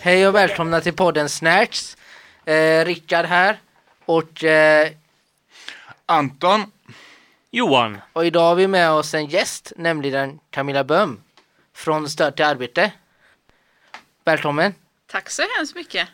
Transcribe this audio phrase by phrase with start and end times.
[0.00, 1.96] Hej och välkomna till podden Snacks.
[2.44, 3.58] Eh, Rickard här.
[4.04, 4.90] Och, eh,
[6.06, 6.72] Anton.
[7.50, 7.98] Johan.
[8.12, 11.20] och idag har vi med oss en gäst, nämligen Camilla Böhm
[11.74, 12.92] från Stöd till arbete.
[14.24, 14.74] Välkommen!
[15.06, 16.08] Tack så hemskt mycket.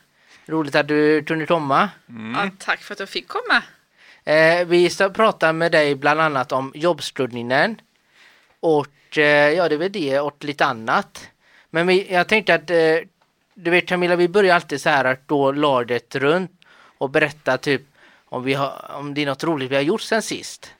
[0.46, 1.90] Roligt att du kunde komma.
[2.34, 3.62] Ja, tack för att jag fick komma.
[4.24, 7.80] Eh, vi ska prata med dig bland annat om jobbstudningen
[8.60, 11.30] och eh, ja, det är väl det och lite annat.
[11.70, 12.76] Men vi, jag tänkte att eh,
[13.54, 16.50] du vet Camilla, vi börjar alltid så här att gå ladet runt
[16.98, 17.82] och berätta typ
[18.28, 20.74] om, vi har, om det är något roligt vi har gjort sen sist.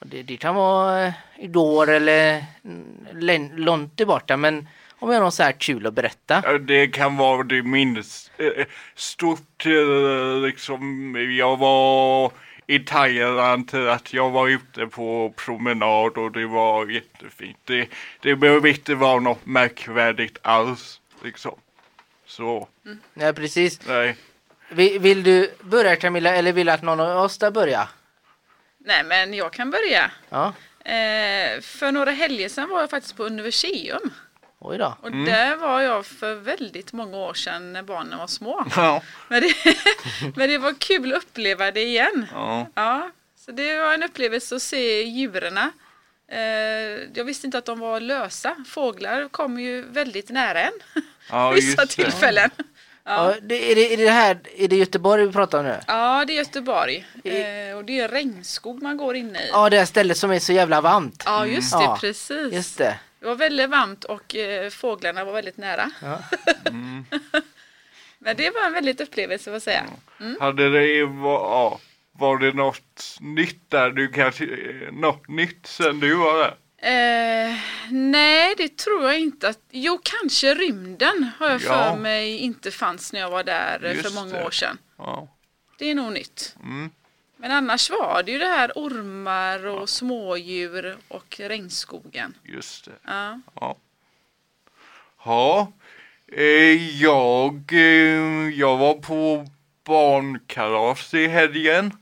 [0.00, 5.14] Och det, det kan vara eh, igår eller mm, län- långt tillbaka men om vi
[5.14, 6.58] har något så här kul att berätta.
[6.58, 11.14] Det kan vara det minst eh, eh, stort eh, liksom.
[11.38, 12.32] Jag var
[12.74, 17.58] i Thailand till att jag var ute på promenad och det var jättefint.
[17.64, 17.88] Det,
[18.20, 21.58] det behöver inte vara något märkvärdigt alls liksom.
[22.26, 22.68] Så,
[23.14, 23.80] Ja, precis.
[23.86, 24.16] nej.
[24.70, 27.88] Vill, vill du börja Camilla eller vill du att någon av oss ska börja?
[28.78, 30.10] Nej, men jag kan börja.
[30.28, 30.52] Ja,
[30.84, 34.10] Eh, för några helger sedan var jag faktiskt på Universium.
[34.64, 34.96] Oj då.
[35.02, 38.66] Och där var jag för väldigt många år sedan när barnen var små.
[38.76, 39.54] Ja, Men det,
[40.36, 42.26] men det var kul att uppleva det igen.
[42.32, 42.66] ja.
[42.74, 45.58] Ja, så det var en upplevelse att se djuren.
[45.58, 46.38] Eh,
[47.14, 48.56] jag visste inte att de var lösa.
[48.68, 50.72] Fåglar kommer ju väldigt nära en
[51.30, 52.50] ja vissa tillfällen.
[53.04, 55.76] Ja, det, är, det, är det här, är det Göteborg vi pratar om nu?
[55.86, 57.06] Ja, det är Göteborg.
[57.24, 59.48] Eh, och det är regnskog man går inne i.
[59.52, 61.22] Ja, det här stället som är så jävla varmt.
[61.26, 62.52] Ja, just det, Ja, precis.
[62.52, 62.98] Just det.
[63.22, 65.90] Det var väldigt varmt och eh, fåglarna var väldigt nära.
[66.02, 66.22] Ja.
[68.18, 69.84] Men det var en väldigt upplevelse får jag säga.
[70.40, 71.80] Hade det var, ja,
[72.12, 73.90] var det något nytt där?
[73.90, 76.56] Du kanske, eh, något nytt sen du var där?
[76.84, 77.56] Eh,
[77.90, 79.48] nej, det tror jag inte.
[79.48, 81.90] Att, jo, kanske rymden har jag Ja.
[81.92, 84.44] för mig inte fanns när jag var där eh, för Just många det.
[84.44, 84.78] år sedan.
[84.98, 85.36] Ja.
[85.78, 86.56] Det är nog nytt.
[86.62, 86.90] Mm.
[87.42, 92.34] Men annars var det ju det här ormar och smådjur och regnskogen.
[92.44, 92.92] Just det.
[93.04, 93.40] Ja.
[93.60, 93.76] Ja.
[95.24, 95.72] Ja.
[96.32, 99.46] Eh, jag, eh, jag var på
[99.84, 101.92] barnkalas i helgen.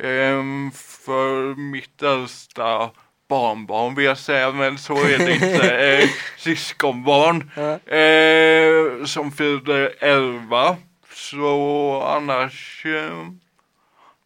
[0.00, 0.42] Eh,
[0.74, 2.90] för mitt äldsta
[3.28, 5.70] barnbarn vill jag säga, men så är det inte.
[6.02, 7.50] Eh, syskonbarn.
[7.56, 9.06] Ja.
[9.06, 10.76] Som fyllde 11.
[11.12, 12.86] Så annars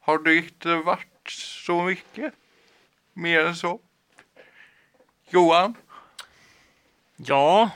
[0.08, 2.34] har det inte varit så mycket
[3.12, 3.80] mer än så.
[5.30, 5.74] Johan?
[7.16, 7.70] Ja,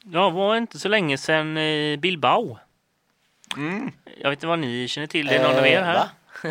[0.00, 2.58] jag var inte så länge sedan i Bilbao.
[3.56, 3.92] Mm.
[4.18, 6.08] Jag vet inte vad ni känner till det, någon av er här?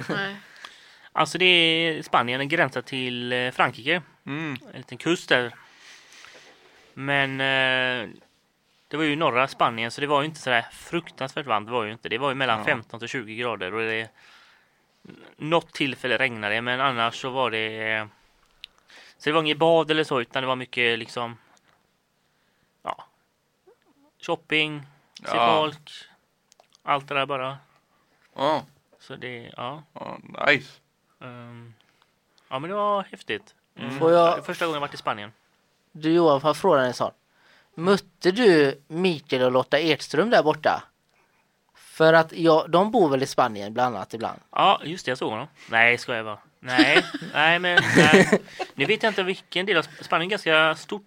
[0.10, 0.36] Nej.
[1.12, 4.02] Alltså det är Spanien, den gränsar till eh, Frankrike.
[4.26, 4.58] Mm.
[4.74, 5.52] En liten kust där.
[6.94, 8.10] Men eh,
[8.88, 11.68] det var ju norra Spanien så det var ju inte sådär fruktansvärt varmt.
[11.68, 12.10] Det var ju inte.
[12.10, 12.66] Det var ju mellan Ja.
[12.66, 14.10] 15 till 20 grader och det
[15.38, 18.08] något tillfälle regnade det men annars så var det
[19.18, 21.38] så det var inget bad eller så utan det var mycket liksom
[22.84, 23.04] ja
[24.22, 24.82] shopping,
[25.24, 25.56] se Ja.
[25.62, 25.90] folk,
[26.84, 27.58] allt det där bara.
[28.36, 28.66] Ja,
[29.00, 29.84] Så det, ja.
[29.94, 30.18] ja,
[30.48, 30.80] nice.
[31.22, 31.74] ehm,
[32.50, 33.56] ja men det var häftigt.
[33.76, 34.00] Mm.
[34.00, 35.32] Får jag- Första gången jag varit i Spanien.
[35.92, 37.14] Du Johan, får jag fråga dig en sak?
[37.76, 40.84] Mötte du Mikael och Lotta Edström där borta?
[42.02, 44.40] För att ja, de bor väl i Spanien bland annat ibland?
[44.52, 45.48] Ja, just det, jag såg honom.
[45.70, 46.38] Nej, ska jag vara.
[46.60, 48.42] Nej, nej, men nej.
[48.76, 51.06] Nu vet jag inte vilken del av Sp- Spanien är ganska stort.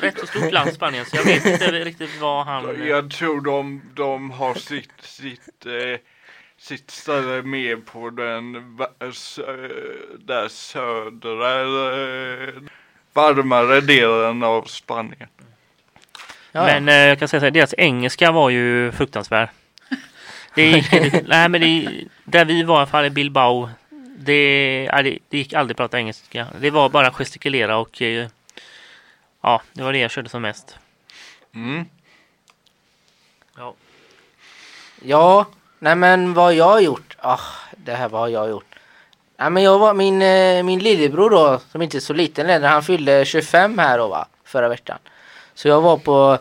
[0.00, 2.86] Rätt så stort land Spanien, så jag vet inte riktigt vad han...
[2.86, 6.00] Jag tror de, de har sitt, sitt, eh,
[6.58, 8.52] sitt ställe mer på den
[10.18, 12.54] där södra, eh,
[13.12, 15.28] varmare delen av Spanien.
[16.52, 19.48] Ja, Men eh, jag kan säga så här, deras engelska var ju fruktansvärd.
[20.54, 20.92] Det gick,
[21.26, 23.70] nej, men det, där vi var i alla fall i Bilbao,
[24.18, 26.46] det, det, det gick aldrig att prata engelska.
[26.60, 28.28] Det var bara gestikulera och eh,
[29.40, 30.78] ja, det var det jag körde som mest.
[31.54, 31.84] Mm.
[33.56, 33.74] Ja.
[35.02, 35.46] Ja,
[35.78, 37.16] nej men vad jag har gjort?
[37.18, 37.40] Ah,
[37.76, 38.74] det här vad har jag gjort?
[39.36, 42.66] Nej men jag var min, eh, min lillebror då, som inte är så liten längre,
[42.66, 44.98] han fyllde 25 här då va, förra veckan.
[45.54, 46.38] Så jag var på,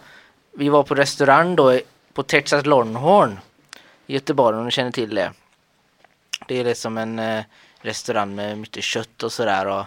[0.51, 1.79] vi var på restaurang då
[2.13, 3.39] på Texas Longhorn
[4.11, 5.31] i Göteborg om ni känner till det.
[6.47, 7.43] Det är liksom en eh,
[7.81, 9.85] restaurang med mycket kött och sådär och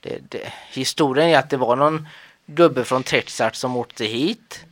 [0.00, 2.08] det, det, historien är att det var någon
[2.46, 4.64] gubbe från Texas som åkte hit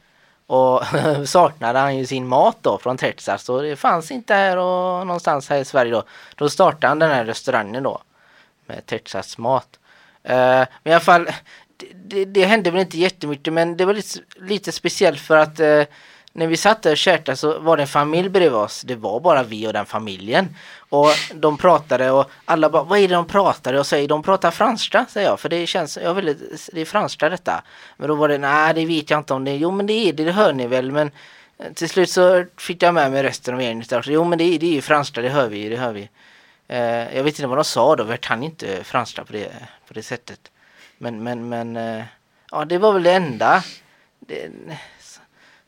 [0.47, 0.83] och
[1.25, 5.49] saknade han ju sin mat då från Texas och det fanns inte här och någonstans
[5.49, 6.05] här i Sverige då.
[6.35, 8.03] Då startade han den här restaurangen då
[8.67, 9.79] med Texas mat.
[10.29, 11.25] Uh, men i alla fall,
[11.77, 15.61] det, det, det hände väl inte jättemycket men det var lite, lite speciellt för att
[15.61, 15.85] uh,
[16.37, 18.83] när vi satt där och käkade så var det en familj bredvid oss.
[18.83, 20.57] Det var bara vi och den familjen.
[20.77, 23.75] Och de pratade och alla bara, vad är det de pratar?
[23.75, 25.41] Och säger de pratar franska, säger jag.
[25.41, 26.37] För det känns, jag vill,
[26.73, 27.63] det är franska detta.
[27.97, 30.13] Men då var det, nej det vet jag inte om det Jo men det är
[30.13, 30.93] det, det hör ni väl.
[30.93, 31.11] Men
[31.59, 33.93] eh, till slut så fick jag med mig resten av gänget.
[34.07, 36.09] Jo men det, är- det är ju franska, det hör vi det hör vi.
[36.69, 39.53] Eh, jag vet inte vad de sa då, för jag kan inte franska på det,
[39.89, 40.41] på det sättet.
[40.99, 42.05] Men, men, men, eh,
[42.51, 43.63] ja det var väl det enda.
[44.21, 44.49] Det,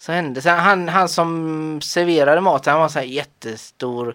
[0.07, 0.43] så, hände.
[0.43, 4.15] Sen han, han som serverade maten, han var så här jättestor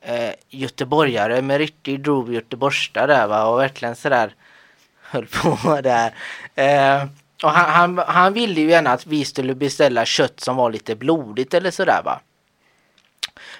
[0.00, 4.34] eh, göteborgare med riktig grov göteborgska där va och verkligen sådär
[5.02, 6.14] höll på där.
[6.54, 7.04] Eh,
[7.42, 10.96] och han, han, han ville ju gärna att vi skulle beställa kött som var lite
[10.96, 12.20] blodigt eller sådär va.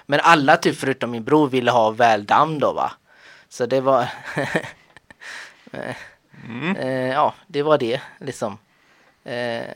[0.05, 2.91] Men alla typ förutom min bror ville ha väl damm då va.
[3.49, 4.07] Så det var
[6.47, 6.75] Mm.
[6.75, 8.57] eh, Ja, det var det liksom.
[9.23, 9.75] Eh,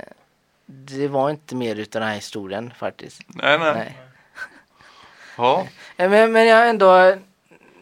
[0.71, 3.21] det var inte mer utav den här historien faktiskt.
[3.27, 3.73] Nej, nej.
[3.73, 3.97] Nej.
[5.37, 5.67] Ja.
[5.97, 6.97] Eh, Men, men jag ändå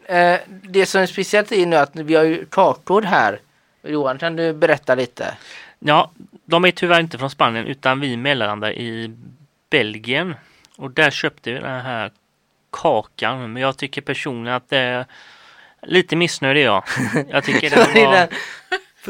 [0.05, 3.39] eh, Det som är speciellt är nu att vi har ju kakor här.
[3.83, 5.37] Johan, kan du berätta lite?
[5.79, 6.11] Ja,
[6.45, 9.15] de är tyvärr inte från Spanien utan vi mellanlandar i
[9.69, 10.35] Belgien.
[10.77, 12.11] Och där köpte vi den här
[12.69, 13.53] kakan.
[13.53, 15.05] Men jag tycker personligen att det är
[15.81, 16.83] lite missnöjd är jag.
[17.29, 18.27] Jag tycker den Det är var...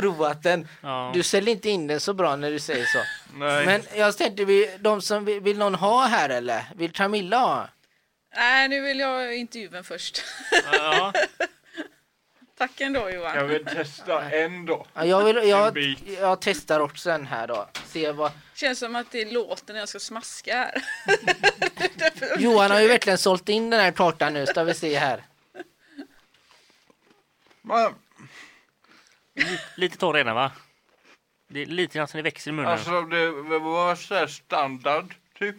[0.02, 0.68] den- Provat den.
[0.82, 1.12] Ja.
[1.14, 3.00] Du säljer inte in den så bra när du säger så.
[3.34, 3.66] Nej.
[3.66, 6.64] Men jag tänkte, vi, de som vill, vill någon ha här eller?
[6.76, 7.70] Vill Camilla ha?
[8.36, 10.24] Nej, nu vill jag intervjun först.
[10.74, 11.14] Ja,
[12.58, 13.36] Tack ändå Johan.
[13.36, 14.86] Jag vill testa en då.
[14.94, 15.78] Ja, jag, vill, jag,
[16.22, 17.70] jag testar också en här då.
[17.86, 18.32] Se vad...
[18.56, 20.84] Känns som att det låter när jag ska smaska här.
[22.38, 25.24] Johan har ju verkligen sålt in den här kartan nu, ska vi se här.
[27.62, 27.94] Men,
[29.76, 30.52] lite torr redan va?
[31.48, 32.72] Det är lite grann som det växer i munnen.
[32.72, 35.56] alltså det var så här standard typ.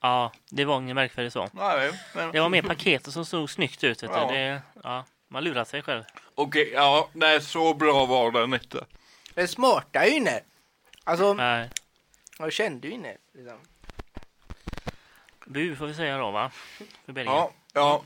[0.00, 1.48] Ja, det var inget märkvärdigt så.
[1.52, 4.02] Nej, men Det var mer paketet som såg snyggt ut.
[4.02, 4.18] Vet du.
[4.18, 4.26] Ja.
[4.32, 6.02] Det, ja, man lurar sig själv.
[6.34, 8.84] okej, ja, nej så bra var den inte.
[9.34, 10.40] Den smarta ju inne.
[11.04, 11.70] Alltså, Nej.
[12.38, 13.16] jag kände ju inne.
[13.34, 13.58] Liksom.
[15.46, 16.50] Bu får vi säga då va?
[17.04, 17.36] För Belgien.
[17.36, 18.04] Ja, ja.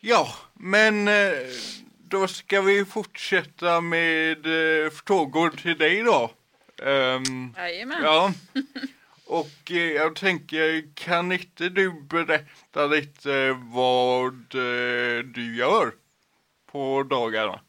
[0.00, 1.32] Ja, men eh,
[2.08, 6.30] då ska vi fortsätta med eh, frågor till dig då.
[6.82, 7.98] Ehm, Jajamän.
[8.02, 8.32] ja.
[9.26, 15.92] Och eh, jag tänker, kan inte du berätta lite vad eh, du gör
[16.72, 17.60] på dagarna?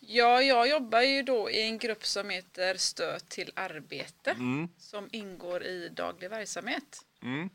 [0.00, 5.08] Ja, jag jobbar ju då i en grupp som heter Stöd till arbete Mm, som
[5.12, 6.98] ingår i daglig verksamhet.
[7.22, 7.50] mm,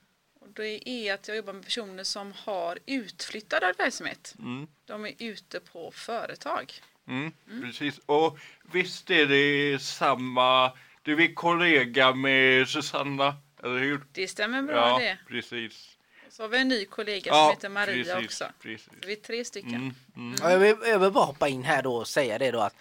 [0.55, 4.35] det är att jag jobbar med personer som har utflyttad verksamhet.
[4.39, 4.67] mm.
[4.85, 6.73] De är ute på företag.
[7.07, 7.31] Mm,
[7.61, 8.39] Precis, och
[8.71, 14.01] visst är det samma, du är kollega med Susanna, eller hur?
[14.11, 15.17] Det stämmer bra ja, det.
[15.27, 15.95] precis.
[16.29, 18.45] Så har vi en ny kollega som heter Maria också.
[18.61, 18.85] Precis.
[18.85, 19.75] Så vi är tre stycken.
[19.75, 20.35] Mm, mm.
[20.41, 22.75] Ja, jag, vill, jag vill bara hoppa in här då och säga det då att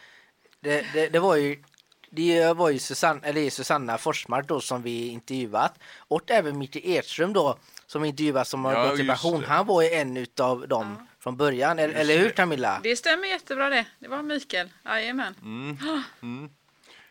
[0.60, 1.62] det, det, det var ju
[2.10, 7.32] det var ju Susanna, eller Susanna Forsmark då som vi intervjuat och även Micke Edström
[7.32, 9.44] då som intervjuat som har Ja, gått i pension.
[9.44, 12.30] Han var ju en utav dem från början, eller, eller hur.
[12.30, 12.80] Camilla?
[12.82, 13.86] Det stämmer jättebra det.
[13.98, 14.68] Det var Mikael.
[14.84, 15.34] Jajamän.
[15.42, 15.76] Mm,
[16.22, 16.50] mm.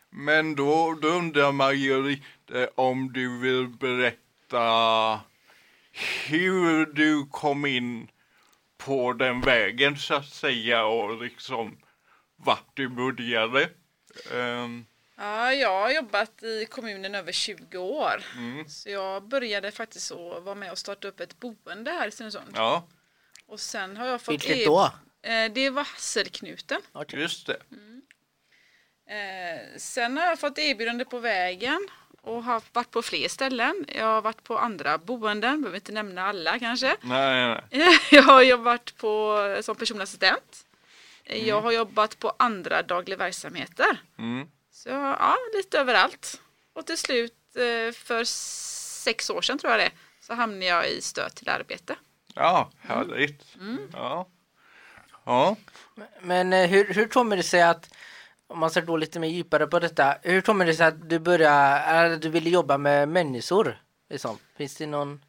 [0.10, 5.20] Men då, då undrar man ju lite om du vill berätta
[6.28, 8.08] hur du kom in
[8.78, 11.78] på den vägen så att säga och liksom
[12.36, 13.70] vart du började.
[14.34, 14.86] Ehm,
[15.20, 18.24] Ja, jag har jobbat i kommunen över 20 år.
[18.36, 22.12] mm, Så jag började faktiskt att vara med och starta upp ett boende här i
[22.12, 22.52] Stenungsund.
[22.56, 22.88] ja,
[23.46, 24.34] Och sen har jag fått...
[24.34, 24.92] Vilket e- då?
[25.22, 26.82] Eh, Det var Hasselknuten.
[27.14, 27.58] just det.
[29.10, 31.88] Eh, Sen har jag fått erbjudande på vägen
[32.22, 33.86] och har varit på fler ställen.
[33.96, 36.96] Jag har varit på andra boenden, behöver inte nämna alla kanske.
[37.02, 38.00] Nej, nej.
[38.12, 39.76] Jag har jobbat på, som
[41.30, 43.98] Jag har jobbat på andra dagliga verksamheter.
[44.18, 46.42] Mm, Så ja, lite överallt.
[46.74, 48.24] Och till slut eh, för
[49.04, 49.92] sex år sedan tror jag det
[50.22, 51.96] så hamnade jag i stöd till arbete.
[52.36, 53.44] ja, härligt.
[53.94, 54.28] Ja.
[55.26, 55.56] Ja.
[56.22, 57.90] Men eh, hur, hur kommer det sig att
[58.48, 61.20] om man ska gå lite mer djupare på detta, hur kommer det sig att du
[61.20, 63.82] började, eller du ville jobba med människor?
[64.10, 64.38] Liksom?
[64.58, 65.22] Finns det någon?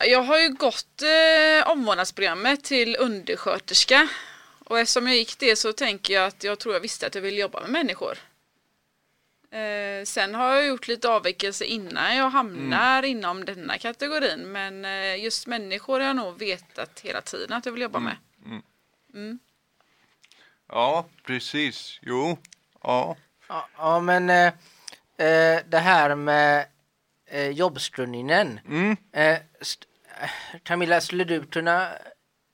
[0.00, 4.08] Jag har ju gått eh, omvårdnadsprogrammet till undersköterska
[4.66, 7.22] och eftersom jag gick det så tänker jag att jag tror jag visste att jag
[7.22, 8.18] ville jobba med människor.
[9.50, 15.24] Eh, sen har jag gjort lite avvikelse innan jag hamnar inom denna kategorin men eh,
[15.24, 18.16] just människor har jag nog vetat hela tiden att jag vill jobba med.
[20.68, 21.98] Ja, precis.
[22.02, 22.38] Jo.
[22.82, 23.16] Ja.
[23.48, 24.46] Ja, ja men eh,
[25.26, 26.66] eh, det här med
[27.26, 28.60] eh, jobbskrunningen.
[28.68, 28.96] Mm.
[29.12, 29.86] Eh, st-
[30.20, 30.30] eh,
[30.62, 31.88] Camilla, skulle du kunna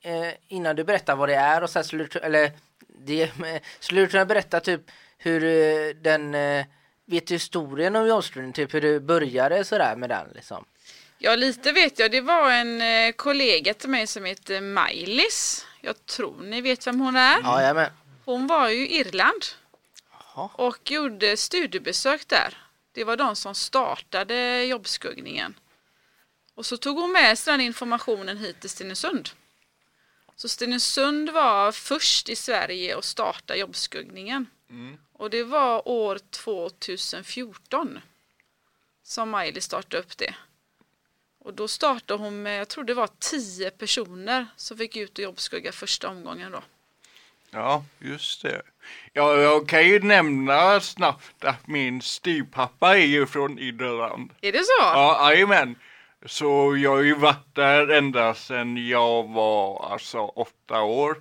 [0.03, 2.53] eh, innan du berättar vad det är och sen skulle du, eller
[2.99, 3.31] det,
[3.81, 4.81] skulle du kunna berätta typ
[5.19, 6.67] hur eh, den eh,
[7.05, 10.65] vet du historien om jobbskrunning, typ hur du började sådär med den liksom?
[11.19, 12.11] Ja, lite vet jag.
[12.11, 15.67] Det var en eh, kollega till mig som heter Maj-Lis.
[15.81, 17.41] Jag tror ni vet vem hon är.
[17.43, 17.91] Ja, ja men.
[18.25, 19.43] Hon var ju i Irland
[20.11, 20.51] Jaha.
[20.55, 22.59] och gjorde studiebesök där.
[22.93, 25.55] Det var de som startade jobbskuggningen.
[26.55, 29.31] Och så tog hon med sig den informationen hit till Stenungsund.
[30.43, 34.47] Så Stenungsund var först i Sverige att starta jobbskuggningen.
[35.13, 38.01] Och det var år 2014
[39.03, 40.35] som Miley startade upp det.
[41.39, 45.25] Och då startade hon med, jag tror det var tio personer som fick ut och
[45.25, 46.63] jobbskugga första omgången då.
[47.51, 48.63] Ja, just det.
[49.13, 54.31] Ja, jag kan ju nämna snabbt att min styvpappa är ju från Irland.
[54.41, 54.73] Är det så?
[54.81, 55.77] Ja, jajamän.
[56.27, 61.17] Så jag har ju varit där ända sedan jag var alltså åtta år.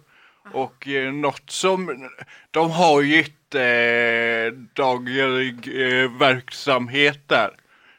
[0.53, 2.09] Och eh, något som,
[2.51, 7.49] de har ju inte eh, daglig eh, verksamhet där.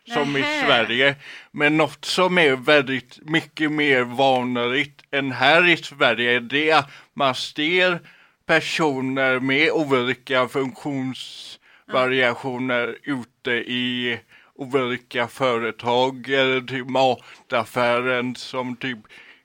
[0.06, 0.66] Som i Nähä.
[0.66, 1.16] Sverige.
[1.50, 6.90] Men något som är väldigt mycket mer vanligt än här i Sverige det är att
[7.14, 8.00] man ser
[8.46, 14.20] personer med olika funktionsvariationer ute i
[14.62, 18.98] olika företag eller typ mataffären som typ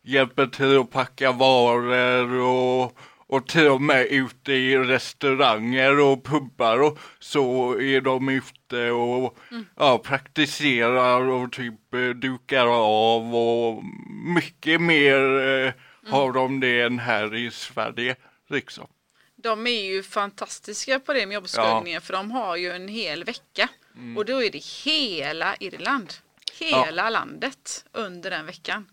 [0.04, 2.98] hjälper till att packa varor och,
[3.28, 9.38] och till och med ute i restauranger och pubbar och så är de ute och
[9.76, 13.84] ja, praktiserar och typ eh, dukar av och
[14.36, 15.74] mycket mer eh,
[16.12, 18.16] har de det än här i Sverige
[18.50, 18.88] liksom.
[19.36, 23.70] De är ju fantastiska på det med jobbskuggningen för de har ju en hel vecka.
[24.18, 26.14] Och då är det hela Irland.
[26.60, 28.86] Hela landet under den veckan.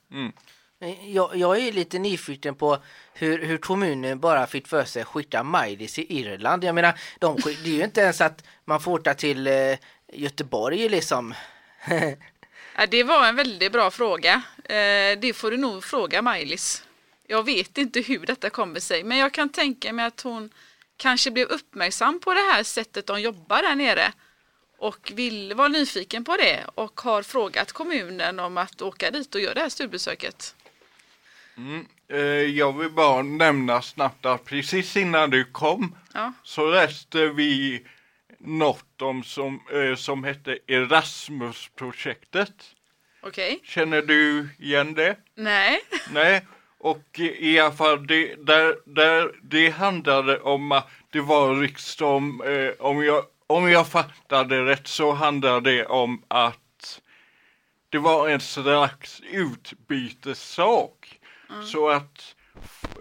[1.06, 2.78] Jag, jag är lite nyfiken på
[3.14, 6.64] hur, hur kommunen bara fick för sig att skicka Majdis i Irland.
[6.64, 9.78] Jag menar, de, det är ju inte ens att man får åka till eh,
[10.12, 11.34] Göteborg liksom.
[12.76, 14.42] Ja, det var en väldigt bra fråga.
[14.64, 16.84] Eh, det får du nog fråga Maj-Lis.
[17.26, 20.50] Jag vet inte hur detta kommer sig men jag kan tänka mig att hon
[20.96, 24.12] kanske blev uppmärksam på det här sättet de jobbar där nere
[24.85, 29.41] och vill vara nyfiken på det och har frågat kommunen om att åka dit och
[29.41, 30.55] göra det här studiebesöket.
[32.09, 32.19] Eh,
[32.59, 36.33] jag vill bara nämna snabbt att precis innan du kom Ja.
[36.43, 37.83] så läste vi
[38.38, 42.55] något om som, eh, som hette Erasmus-projektet.
[43.23, 43.61] Okej?
[43.64, 45.17] Känner du igen det?
[45.35, 45.81] Nej?
[46.11, 46.47] Nej,
[46.79, 52.43] och i alla fall det, där, där, det handlade om att det var liksom,
[52.79, 57.01] om, jag, om jag fattade rätt så handlade det om att
[57.89, 61.21] det var en slags utbytessak.
[61.73, 62.35] Så att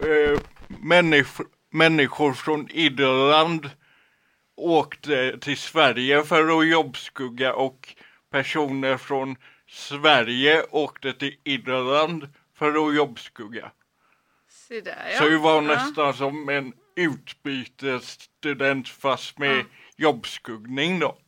[0.02, 3.70] eh, människor, människor från Irland
[4.56, 7.94] åkte till Sverige för att jobbskugga och
[8.30, 9.36] personer från
[9.68, 13.70] Sverige åkte till Irland för att jobbskugga.
[14.48, 15.18] Se där ja.
[15.18, 15.60] Så det var Ja.
[15.60, 19.64] nästan som en utbytesstudent fast med Ja.
[19.96, 21.18] Jobbskuggning då.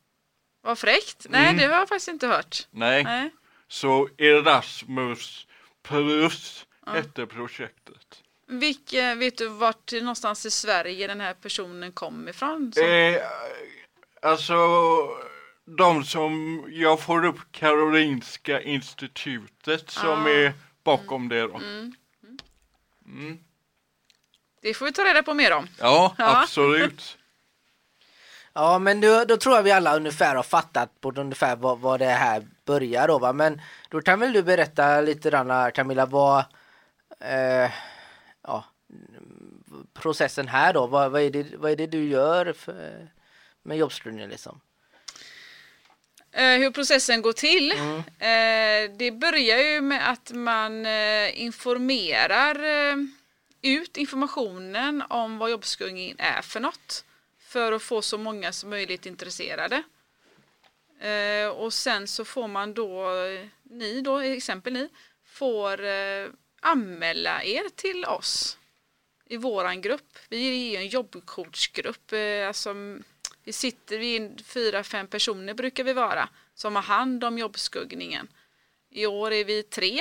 [0.63, 1.27] Vad fräckt.
[1.31, 1.57] Nej, Mm.
[1.57, 2.67] det har jag faktiskt inte hört.
[2.71, 3.31] Nej, Nej.
[3.69, 5.47] så Erasmus
[5.83, 8.23] plus hette projektet.
[8.49, 12.73] Vilka, vet du vart någonstans i Sverige den här personen kom ifrån?
[12.73, 13.23] Som- Eh,
[14.23, 14.57] alltså,
[15.77, 20.29] de som, jag får upp Karolinska institutet som Ah.
[20.31, 20.53] är
[20.85, 21.61] bakom det då.
[24.63, 25.69] Det får vi ta reda på mer om.
[25.79, 26.43] Ja, Ja.
[26.43, 27.19] absolut.
[28.59, 32.01] Ja men då, då tror jag vi alla ungefär har fattat på ungefär vad, vad
[32.01, 33.33] det här börjar då va.
[33.33, 36.45] Men då kan väl du berätta lite grann Camilla vad
[37.21, 37.71] eh,
[38.43, 38.65] ja,
[39.95, 40.87] processen här då.
[40.87, 43.09] Vad, vad, är det, vad är det du gör för,
[43.63, 44.61] med jobbskrivningen liksom?
[46.33, 47.73] Eh, hur processen går till.
[47.73, 47.99] Mm.
[47.99, 52.59] Eh, det börjar ju med att man eh, informerar
[53.63, 57.05] ut informationen om vad jobbskuggning är för något.
[57.47, 59.83] För att få så många som möjligt intresserade.
[61.01, 63.11] Eh, och sen så får man då,
[63.63, 64.89] ni då, exempel ni,
[65.25, 66.29] får eh,
[66.61, 68.59] anmäla er till oss
[69.25, 70.19] i våran grupp.
[70.29, 72.13] Vi är ju en jobbcoachgrupp.
[72.13, 72.75] Eh, alltså,
[73.45, 78.29] vi sitter, vi är fyra, fem personer brukar vi vara som har hand om jobbskuggningen.
[78.91, 79.99] I år är vi tre.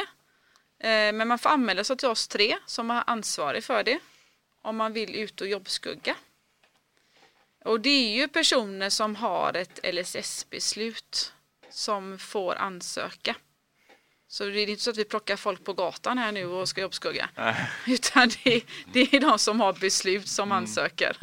[0.79, 3.99] Eh, men man får anmäla sig till oss tre som är ansvarig för det.
[4.61, 6.15] Om man vill ut och jobbskugga.
[7.65, 11.33] Och det är ju personer som har ett LSS-beslut
[11.69, 13.35] som får ansöka.
[14.27, 16.81] Så det är inte så att vi plockar folk på gatan här nu och ska
[16.81, 17.29] jobbskugga.
[17.35, 17.55] Nej.
[17.87, 18.61] Utan det,
[18.93, 20.57] det är de som har beslut som Mm.
[20.57, 21.17] ansöker.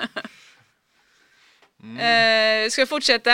[1.99, 3.31] Eh, ska jag fortsätta?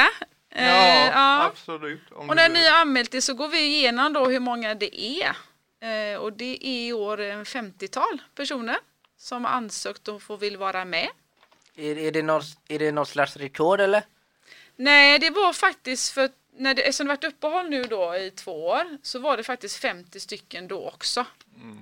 [0.50, 1.45] Eh, Ja, ja.
[1.45, 2.11] absolut.
[2.12, 5.00] Om Och när ni har anmält det så går vi igenom då hur många det
[5.00, 5.37] är.
[5.81, 8.77] Eh, och det är i år en 50-tal personer
[9.17, 11.09] som har ansökt och får vill vara med.
[11.78, 14.02] Är, är, det något, är det något slags rekord eller?
[14.76, 18.66] Nej, det var faktiskt för när det, eftersom det varit uppehåll nu då i två
[18.66, 21.26] år så var det faktiskt 50 stycken då också.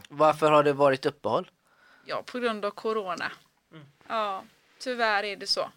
[0.09, 1.51] Varför har det varit uppehåll?
[2.05, 3.33] Ja, på grund av corona.
[4.09, 4.45] Ja,
[4.79, 5.71] tyvärr är det så.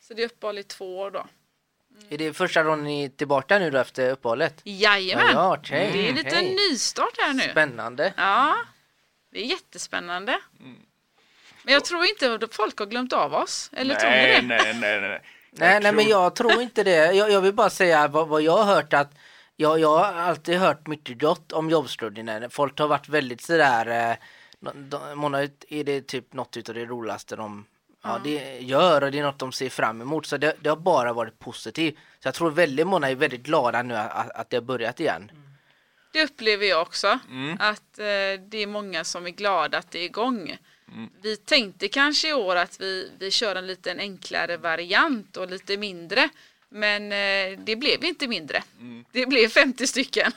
[0.00, 1.26] Så det är uppehåll i två år då.
[2.08, 4.60] Är det första gången ni är tillbaka nu då efter uppehållet?
[4.64, 5.30] Jajamän!
[5.32, 6.56] Ja, okej, det är lite okej.
[6.70, 7.42] nystart här nu.
[7.42, 8.14] Spännande.
[8.16, 8.56] Ja,
[9.30, 10.40] det är jättespännande.
[11.64, 13.70] Men jag tror inte att folk har glömt av oss.
[13.72, 14.46] Eller tror ni nej, det?
[14.46, 15.22] nej, nej, nej.
[15.56, 17.12] Nej, nej, men jag tror inte det.
[17.12, 19.12] Jag, jag vill bara säga vad, vad jag har hört att
[19.56, 22.50] jag, jag har alltid hört mycket gott om jobbstudien.
[22.50, 24.16] Folk har varit väldigt sådär, eh,
[25.14, 27.66] många ut- är det typ något utav det roligaste de
[28.02, 30.26] ja, det gör och det är något de ser fram emot.
[30.26, 31.94] Så det, det har bara varit positivt.
[31.94, 35.30] Så jag tror väldigt många är väldigt glada nu att, att det har börjat igen.
[36.12, 37.18] Det upplever jag också.
[37.30, 37.56] Mm.
[37.60, 38.04] Att eh,
[38.48, 40.56] det är många som är glada att det är igång.
[41.22, 45.76] Vi tänkte kanske i år att vi, vi kör en lite enklare variant och lite
[45.76, 46.28] mindre.
[46.68, 48.62] Men eh, det blev inte mindre.
[49.12, 50.32] Det blev 50 stycken.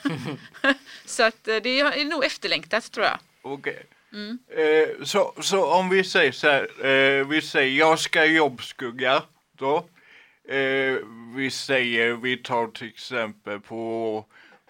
[1.06, 3.20] Så att eh, det är nog efterlängtat tror jag.
[3.42, 3.86] Okej.
[4.14, 4.40] Mm.
[4.48, 9.24] Eh, så, så om vi säger så här, eh, vi säger jag ska jobbskugga
[9.58, 9.78] då.
[10.48, 10.98] Eh,
[11.36, 14.26] vi säger, vi tar till exempel på,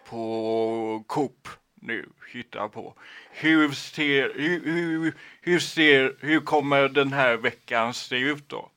[0.10, 1.48] på Coop
[1.82, 2.94] nu, hitta på.
[3.40, 8.72] Hur ser, hur, hur, hur ser, hur kommer den här veckan se ut då?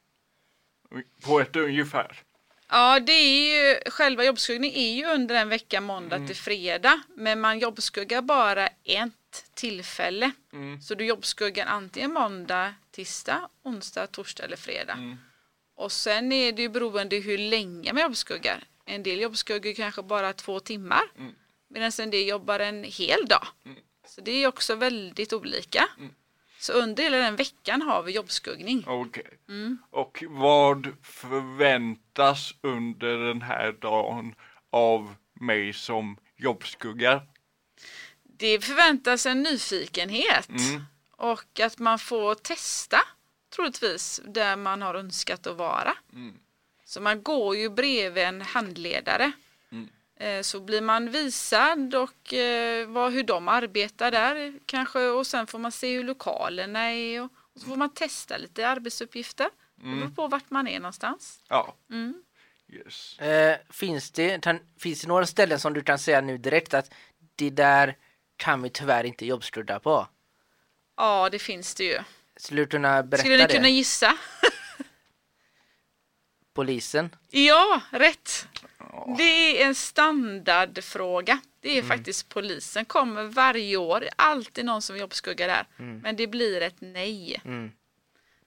[1.22, 2.22] På ett ungefär.
[2.68, 7.02] Ja, det är ju, själva jobbskuggningen är ju under en vecka måndag till fredag.
[7.16, 10.30] Men man jobbskuggar bara ett tillfälle.
[10.52, 10.80] Mm.
[10.80, 14.92] Så du jobbskuggar antingen måndag, tisdag, onsdag, torsdag eller fredag.
[14.92, 15.16] Mm.
[15.75, 18.64] Och sen är det ju beroende hur länge man jobbskuggar.
[18.84, 21.02] En del jobbskuggar kanske bara två timmar.
[21.18, 21.34] Mm.
[21.68, 23.46] Medan en del jobbar en hel dag.
[24.10, 25.88] Så det är också väldigt olika.
[25.99, 26.14] Mm.
[26.58, 28.84] Så under hela den veckan har vi jobbskuggning.
[28.86, 29.38] Okej.
[29.49, 29.78] Mm.
[29.90, 34.34] Och vad förväntas under den här dagen
[34.70, 37.26] av mig som jobbskuggar?
[38.23, 40.49] Det förväntas en nyfikenhet.
[40.49, 40.82] Mm.
[41.10, 43.00] Och att man får testa
[43.54, 45.96] troligtvis där man har önskat att vara.
[46.12, 46.34] Mm.
[46.84, 49.32] Så man går ju bredvid en handledare.
[50.21, 50.37] Mm.
[50.39, 55.47] Eh, Så blir man visad och eh, vad, hur de arbetar där kanske och sen
[55.47, 59.49] får man se hur lokalerna är och, och så får man testa lite arbetsuppgifter.
[59.76, 61.41] Det beror på vart man är någonstans.
[61.49, 61.76] Ja.
[61.91, 62.23] Mm.
[62.73, 63.19] Yes.
[63.19, 66.91] Eh, finns, det, kan, finns det några ställen som du kan säga nu direkt att
[67.37, 67.97] det där
[68.37, 70.09] kan vi tyvärr inte jobbstudda på?
[70.97, 71.99] Ja, det finns det ju.
[72.37, 73.54] Skulle du kunna berätta Skulle ni det?
[73.54, 74.17] kunna gissa?
[76.54, 77.17] Polisen?
[77.30, 78.49] Ja, rätt.
[79.18, 81.40] Det är en standardfråga.
[81.60, 84.00] Det är faktiskt polisen kommer varje år.
[84.00, 85.66] Det är alltid någon som jobbskuggar där.
[86.02, 87.40] Men det blir ett nej.
[87.44, 87.72] Mm.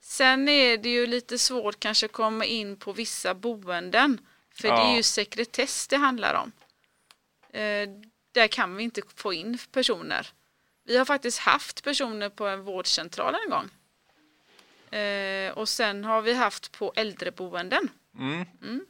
[0.02, 4.18] Sen är det ju lite svårt kanske att komma in på vissa boenden.
[4.56, 4.96] För det är Ja.
[4.96, 6.52] ju sekretess det handlar om.
[7.60, 7.90] Eh,
[8.32, 10.28] där kan vi inte få in personer.
[10.86, 13.70] Vi har faktiskt haft personer på en vårdcentral en gång.
[15.00, 17.90] Eh, och sen har vi haft på äldreboenden.
[18.20, 18.86] Mm.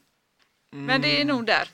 [0.76, 1.68] Men det är nog där.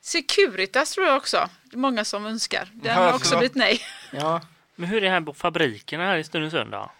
[0.00, 1.48] Securitas tror jag också.
[1.64, 2.68] Det är många som önskar.
[2.72, 3.80] Den har också blivit nej.
[4.12, 4.40] Ja,
[4.74, 6.90] Men hur är det här på fabrikerna här i Stenungsund då?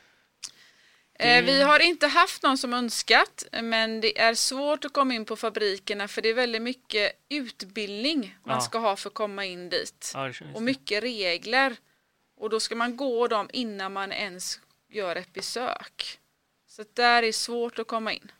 [1.18, 5.24] Eh, Vi har inte haft någon som önskat, men det är svårt att komma in
[5.24, 8.60] på fabrikerna för det är väldigt mycket utbildning man Ja.
[8.60, 10.12] ska ha för att komma in dit.
[10.14, 11.76] Ja, Och mycket regler.
[12.36, 16.18] Och då ska man gå dem innan man ens gör ett besök.
[16.68, 18.32] Så där är svårt att komma in.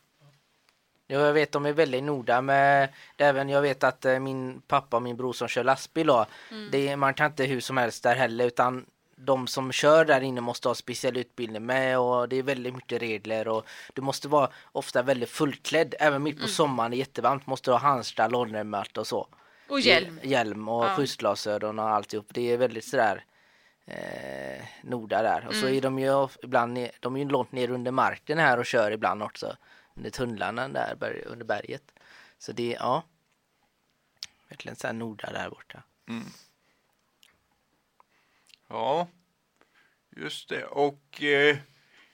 [1.21, 4.97] Jag vet de är väldigt noga med det även jag vet att eh, min pappa
[4.97, 6.27] och min bror som kör lastbil då,
[6.73, 10.21] det är, man kan inte hur som helst där heller utan de som kör där
[10.21, 14.29] inne måste ha speciell utbildning med och det är väldigt mycket regler och du måste
[14.29, 15.95] vara ofta väldigt fullklädd.
[16.01, 19.29] Även mitt på sommaren, det är jättevarmt, måste du ha handskar, lånnemöt och så.
[19.69, 20.19] Och hjälm.
[20.23, 20.95] Det- Hjälm och Ja.
[20.97, 22.27] skyddsglasögon och alltihop.
[22.29, 23.25] Det är väldigt sådär
[23.87, 25.45] eh, noga där.
[25.49, 25.77] Och så Mm.
[25.77, 29.23] är de ju ibland, de är ju långt ner under marken här och kör ibland
[29.23, 29.57] också.
[29.95, 31.93] Under tunnlarna där under berget.
[32.39, 33.03] Så det är, ja.
[34.49, 35.83] Verkligen såhär noga där borta.
[36.09, 36.25] Mm.
[38.69, 39.09] Ja,
[40.17, 40.65] just det.
[40.65, 41.57] Och eh,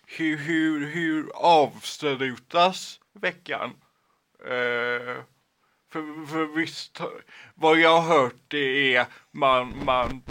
[0.06, 3.70] hur, hur, hur avslutas veckan?
[4.40, 5.22] Eh,
[5.88, 7.00] för, för visst,
[7.54, 10.22] vad jag har hört det är man, man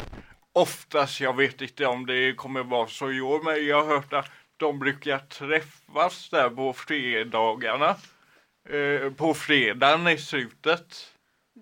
[0.53, 4.13] oftast, jag vet inte om det kommer vara så i år, men jag har hört
[4.13, 7.95] att de brukar träffas där på fredagarna.
[8.69, 11.11] Eh, på fredagen i slutet.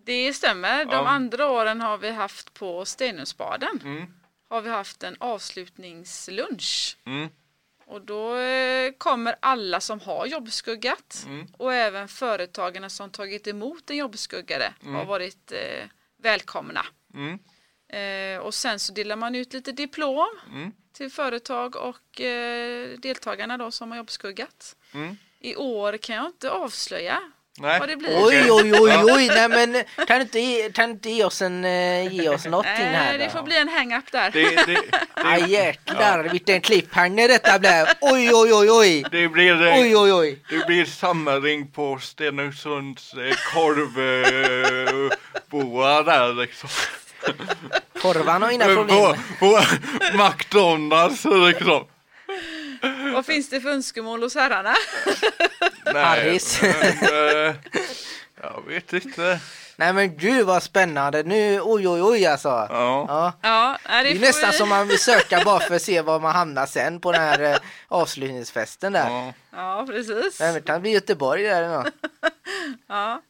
[0.05, 0.85] Det stämmer.
[0.85, 1.07] De Ja.
[1.07, 3.79] andra åren har vi haft på Stenungsbaden.
[3.83, 4.05] Mm.
[4.49, 6.97] Har vi haft en avslutningslunch.
[7.05, 7.29] Mm.
[7.85, 11.47] Och då eh, kommer alla som har jobbskuggat Mm.
[11.57, 15.87] och även företagarna som tagit emot en jobbskuggare har varit eh,
[16.23, 16.85] välkomna.
[17.13, 17.39] Mm.
[17.89, 20.71] Eh, och sen så delar man ut lite diplom Mm.
[20.97, 24.75] Till företag och eh, deltagarna då som har jobbskuggat.
[24.93, 25.17] Mm.
[25.39, 27.19] I år kan jag inte avslöja
[27.59, 27.79] Nej.
[27.79, 28.09] vad det blir.
[28.25, 31.41] Oj, oj, oj, oj, nej men kan du inte ge, kan du inte ge oss
[31.41, 33.25] en, eh, ge oss någonting här Eh, då?
[33.25, 34.31] det får bli en hang-up där.
[34.31, 34.81] Det, det,
[35.23, 37.85] det, jäklar, vilken cliffhanger detta blev.
[38.01, 39.05] Oj, oj, oj, oj.
[39.11, 40.39] det blir eh, Oj, oj, oj.
[40.49, 45.13] Det blir samling på Stenungsunds eh, korvboa
[46.03, 46.69] där liksom.
[48.13, 49.15] Korvan har inga på, problem.
[49.39, 49.59] på
[50.23, 51.85] McDonalds liksom.
[53.13, 54.73] Vad finns det för önskemål hos herrarna?
[55.85, 56.61] Harris.
[56.61, 56.71] men,
[57.47, 57.55] eh,
[58.41, 59.39] jag vet inte.
[59.77, 61.23] Nej men gud vad spännande.
[61.23, 62.47] Nu, oj, oj, oj alltså.
[62.49, 63.05] Ja.
[63.07, 63.33] Ja.
[63.41, 64.57] Ja, nej, Det det är nästan vi...
[64.57, 67.39] som man vill söka bara för att se var man hamnar sen på den här
[67.53, 69.09] eh, avslutningsfesten där.
[69.09, 69.33] Ja.
[69.55, 70.41] Ja, precis.
[70.41, 71.93] Vem vet, det blir Göteborg där eller något.
[72.87, 73.21] Ja.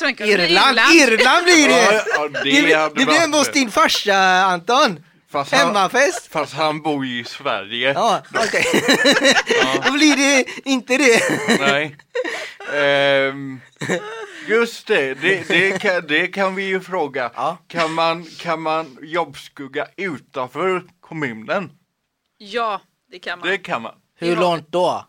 [0.00, 2.04] Blir Irland, Irland blir Ja, det!
[2.14, 5.04] ja, Det, det det blir hemma hos din farsa Anton.
[5.30, 6.32] Fast han, Hemmafest.
[6.32, 7.92] fast han bor ju i Sverige.
[7.92, 8.64] Ja, okej.
[9.86, 11.22] Då blir det inte det.
[11.60, 11.96] Nej.
[12.74, 13.60] Ehm,
[14.48, 17.30] just det, det, det, kan, det kan vi ju fråga.
[17.34, 17.58] Ja.
[17.68, 21.70] Kan, man, kan man jobbskugga utanför kommunen?
[22.38, 22.80] Ja,
[23.10, 23.48] det kan man.
[23.48, 23.94] Det kan man.
[24.18, 25.06] Hur långt då?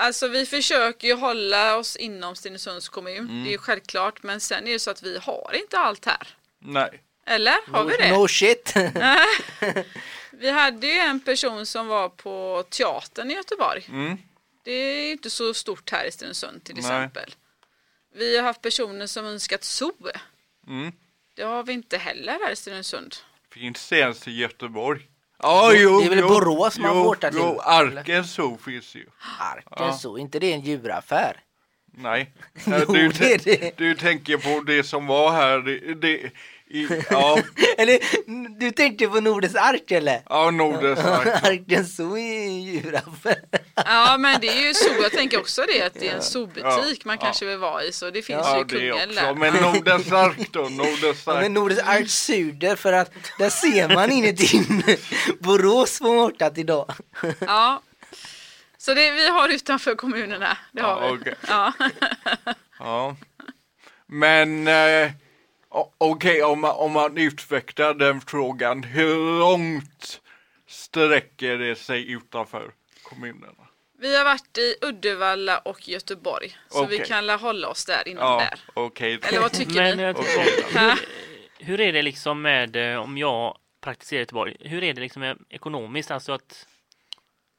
[0.00, 3.42] Alltså vi försöker ju hålla oss inom Stenungsunds kommun.
[3.44, 4.22] Det är ju självklart.
[4.22, 6.28] Men sen är det så att vi har inte allt här.
[6.58, 7.02] Nej.
[7.26, 7.72] Eller?
[7.72, 8.10] Har vi det?
[8.10, 8.74] No shit.
[10.30, 13.86] Vi hade ju en person som var på teatern i Göteborg.
[13.88, 14.18] Mm.
[14.62, 16.84] Det är ju inte så stort här i Stenungsund till Nej.
[16.84, 17.34] exempel.
[18.14, 19.92] Vi har haft personer som önskat zoo.
[20.66, 20.92] Mm.
[21.34, 23.16] Det har vi inte heller här i Stenungsund.
[23.50, 25.06] Finns det ens i Göteborg?
[25.42, 28.94] Ja, jo, det är väl jo, Borås man jo, åka till, Jo, Arkens zoo finns
[28.94, 29.06] ju.
[29.38, 31.36] Arken så, inte det en djuraffär?
[31.92, 32.32] Nej.
[32.66, 33.72] Jo, du, det är det.
[33.76, 35.58] du tänker på det som var här.
[35.58, 36.30] Det, det,
[36.70, 37.38] i, ja,
[37.78, 37.98] Eller
[38.60, 40.22] du tänkte på Nordens ark eller?
[40.28, 41.26] ja Nordens ark.
[41.44, 43.38] Arken så är en djuraffär.
[43.74, 45.02] Ja men det är ju zoo.
[45.02, 47.24] Jag tänker också det att det är en zoobutik Ja, man ja.
[47.26, 47.92] kanske vill vara i.
[47.92, 49.34] Så det finns Ja, ju i Kungälv där.
[49.34, 50.60] Men Nordens ark då?
[50.60, 51.42] Nordens Ja, ark.
[51.42, 54.60] men Nordens ark suger för att där ser man inuti
[55.40, 56.92] Borås på Mårtat idag.
[57.40, 57.82] Ja.
[58.78, 60.56] Så det vi har utanför kommunerna.
[60.72, 61.20] Det har Ja, vi.
[61.20, 61.34] okej.
[61.48, 61.72] Ja.
[62.78, 63.16] Ja.
[64.06, 65.10] Men eh,
[65.98, 68.82] okej, om, man, om man utvecklar den frågan.
[68.82, 70.20] Hur långt
[70.66, 73.68] sträcker det sig utanför kommunerna?
[73.98, 76.56] Vi har varit i Uddevalla och Göteborg.
[76.68, 77.06] Så vi Okej.
[77.06, 78.60] kan la hålla oss där inom Ja, där.
[78.74, 79.16] okej.
[79.16, 79.28] då.
[79.28, 80.78] Eller vad tycker Men ni?
[80.78, 80.96] Ha?
[81.58, 84.56] Hur är det liksom med eh, om jag praktiserar i Göteborg?
[84.60, 86.10] Hur är det liksom med ekonomiskt?
[86.10, 86.66] Alltså att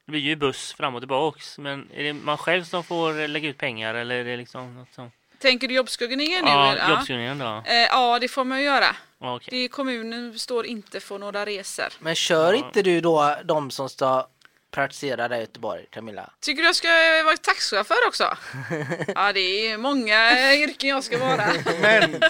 [0.06, 1.58] det blir ju buss fram och tillbaks.
[1.58, 4.92] Men är det man själv som får lägga ut pengar eller är det liksom något
[4.92, 5.10] som...
[5.42, 6.50] Tänker du jobbskuggningen nu?
[6.50, 6.90] Ja, eller?
[6.90, 7.62] jobbskrivningen då?
[7.66, 8.96] Eh, ja, det får man ju göra.
[9.18, 9.48] Okej.
[9.50, 11.86] Det är kommunen står inte för några resor.
[11.98, 12.58] Men kör Ja.
[12.66, 14.26] inte du då de som ska
[14.70, 16.30] praktisera där i Göteborg, Camilla?
[16.40, 16.88] Tycker du jag ska
[17.24, 18.36] vara taxichaufför också?
[19.14, 21.44] Ja, det är många yrken jag ska vara.
[21.82, 22.20] Men,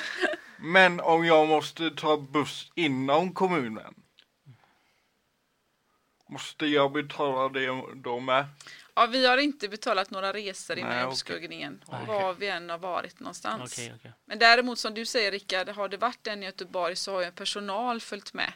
[0.58, 3.94] men om jag måste ta buss inom kommunen.
[6.28, 8.44] Måste jag betala det då med?
[8.96, 11.00] Ja, vi har inte betalat några resor Nej, okej.
[11.02, 11.82] jobbskuggningen.
[11.86, 12.06] Okej.
[12.06, 13.72] Var vi än har varit någonstans.
[13.72, 14.12] Okej, okej.
[14.24, 17.30] Men däremot som du säger Rickard, har det varit en i Göteborg så har ju
[17.30, 18.52] personal följt med.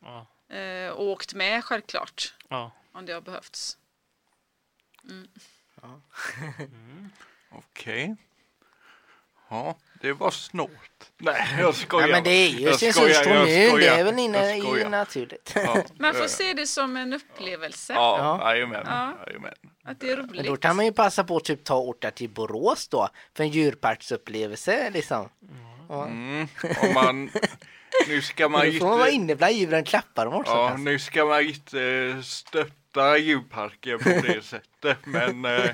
[0.00, 2.34] Ja, Eh, och åkt med självklart.
[2.48, 2.70] ja.
[2.92, 3.78] Om det har behövts.
[7.50, 8.16] Okej.
[9.50, 10.70] Ja, det var snålt.
[11.18, 12.08] Nej, jag skojar.
[12.08, 12.78] Ja, men det är ju jag
[13.24, 13.46] kommun,
[13.80, 15.52] det är väl inne i naturligt.
[15.54, 17.92] Ja, Man får eh, se det som en upplevelse.
[17.92, 18.52] Ja, Ja.
[18.54, 18.82] jajamän.
[18.86, 19.14] Ja.
[19.84, 20.46] Att det är Men roligt.
[20.46, 23.50] då kan man ju passa på att typ ta åka till Borås då, för en
[23.50, 25.28] djurparksupplevelse liksom.
[25.88, 26.06] Ja.
[26.06, 26.48] Mm,
[26.82, 27.30] om man,
[28.08, 30.52] nu ska man Men då får man vara inte, inne bland djuren klappa dem också.
[30.52, 30.90] ja, kanske.
[30.90, 32.16] nu ska man inte
[32.98, 35.70] stötta djurparker på det sättet, men eh,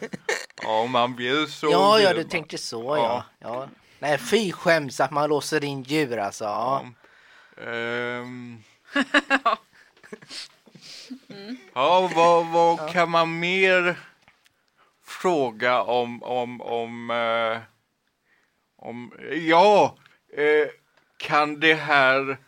[0.63, 2.29] ja, om man vill så ja, vill ja, du man.
[2.29, 3.25] tänkte så Ja.
[3.39, 3.49] ja.
[3.49, 3.69] ja.
[3.99, 6.45] Nej, fy skäms att man låser in djur alltså.
[6.45, 6.87] Ja.
[7.63, 8.63] Ehm,
[11.75, 13.99] Ja, vad, vad kan man mer
[15.05, 17.59] fråga om, om, om, eh,
[18.77, 19.97] om ja,
[20.37, 20.69] eh,
[21.17, 22.39] kan det här,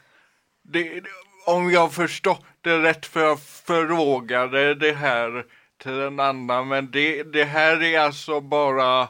[0.62, 1.02] det,
[1.46, 5.44] om jag förstått det rätt för jag frågade det här
[5.82, 9.08] till en annan, men det, det här är alltså bara,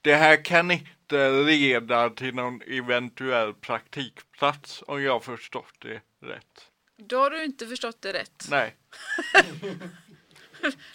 [0.00, 6.66] det här kan inte leda till någon eventuell praktikplats om jag förstått det rätt.
[6.98, 8.46] Då har du inte förstått det rätt.
[8.50, 8.74] Nej.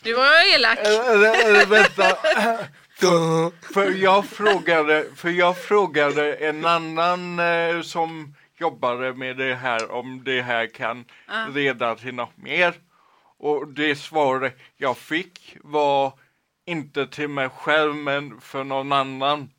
[0.04, 0.80] Nu var jag elak.
[1.68, 2.18] Vänta.
[3.74, 10.24] För jag frågade, för jag frågade en annan eh, som jobbade med det här om
[10.24, 11.48] det här kan Ja.
[11.48, 12.74] leda till något mer.
[13.38, 16.20] Och det svaret jag fick var
[16.66, 19.50] inte till mig själv men för någon annan.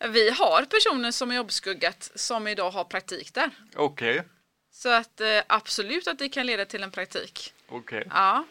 [0.00, 3.50] Vi har personer som är jobbskuggat som idag har praktik där.
[3.76, 4.22] Okej,
[4.70, 7.54] Så att eh, absolut att det kan leda till en praktik.
[7.68, 8.44] okej, Ja,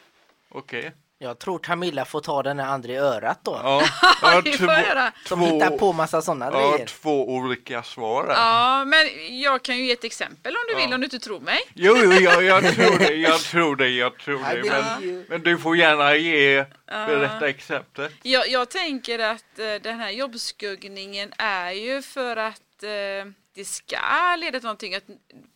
[0.50, 0.92] okej.
[1.24, 3.60] Jag tror Camilla får ta den här andra i örat då.
[3.64, 3.84] Ja,
[4.22, 5.12] ja, det får jag göra.
[5.26, 6.86] Som hittar på massa sådana ja, grejer.
[6.86, 8.28] två olika svar.
[8.28, 8.34] här.
[8.34, 9.08] Ja, men
[9.42, 10.96] jag kan ju ge ett exempel om du vill Ja.
[10.96, 11.60] om du inte tror mig.
[11.74, 14.62] Jo, jo, jag, jag tror det, jag tror det, jag tror det.
[14.62, 18.12] det Men, men du får gärna ge, berätta exemplet.
[18.24, 24.36] Jag, jag tänker att eh, den här jobbskuggningen är ju för att eh, det ska
[24.38, 24.96] leda till någonting.
[24.96, 25.04] Att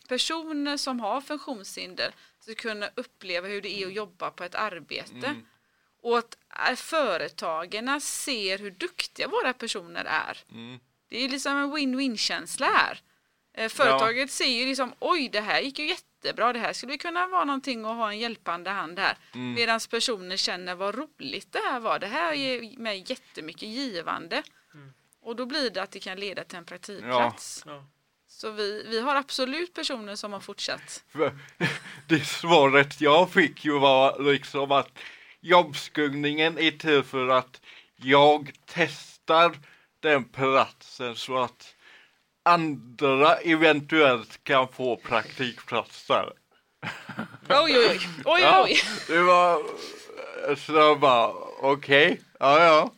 [0.10, 5.36] personer som har funktionshinder ska kunna uppleva hur det är att jobba på ett arbete.
[6.08, 6.38] Och att
[6.70, 10.38] eh, företagen ser hur duktiga våra personer är.
[10.52, 10.80] Mm.
[11.10, 13.02] Det är liksom en win-win känsla här.
[13.54, 16.98] Eh, Företaget ser ju liksom oj det här gick ju jättebra, det här skulle vi
[16.98, 19.17] kunna vara någonting och ha en hjälpande hand här.
[19.34, 19.54] Mm.
[19.54, 24.43] Medan personer känner vad roligt det här var, det här ger mig jättemycket givande.
[25.22, 27.63] Och då blir det att det kan leda till en praktikplats.
[27.65, 27.86] Ja.
[28.28, 31.04] Så vi, vi har absolut personer som har fortsatt.
[32.08, 35.00] Det svaret jag fick ju var liksom att
[35.41, 37.62] jobbskuggningen är till för att
[37.95, 39.58] jag testar
[40.00, 41.76] den platsen så att
[42.45, 46.34] andra eventuellt kan få praktikplatser.
[47.50, 48.80] Oj oj oj, oj Ja, oj.
[49.08, 49.63] det var
[50.56, 51.28] så jag bara
[51.62, 52.91] okej, ja ja.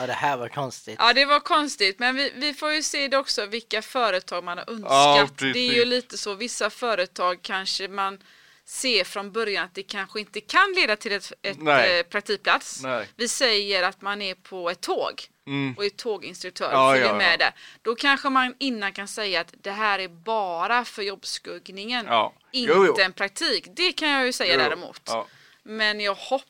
[0.00, 0.96] Ja, det här var konstigt.
[0.98, 4.58] Ja det var konstigt men vi, vi får ju se det också vilka företag man
[4.58, 5.38] har Ja, önskat.
[5.38, 8.18] det är ju lite så, vissa företag kanske man
[8.66, 11.98] ser från början att det kanske inte kan leda till ett, ett Nej.
[12.00, 12.82] eh, praktikplats.
[12.82, 13.08] Nej.
[13.16, 15.74] Vi säger att man är på ett tåg Mm.
[15.76, 17.18] och är tåginstruktör Ja, följer ja, ja.
[17.18, 17.52] med där.
[17.82, 22.06] Då kanske man innan kan säga att det här är bara för jobbskuggningen.
[22.08, 22.34] Ja.
[22.52, 22.96] Inte Jo, jo.
[23.04, 23.66] en praktik.
[23.76, 25.00] Det kan jag ju säga Jo, däremot.
[25.06, 25.26] Ja.
[25.62, 26.48] Men jag hoppas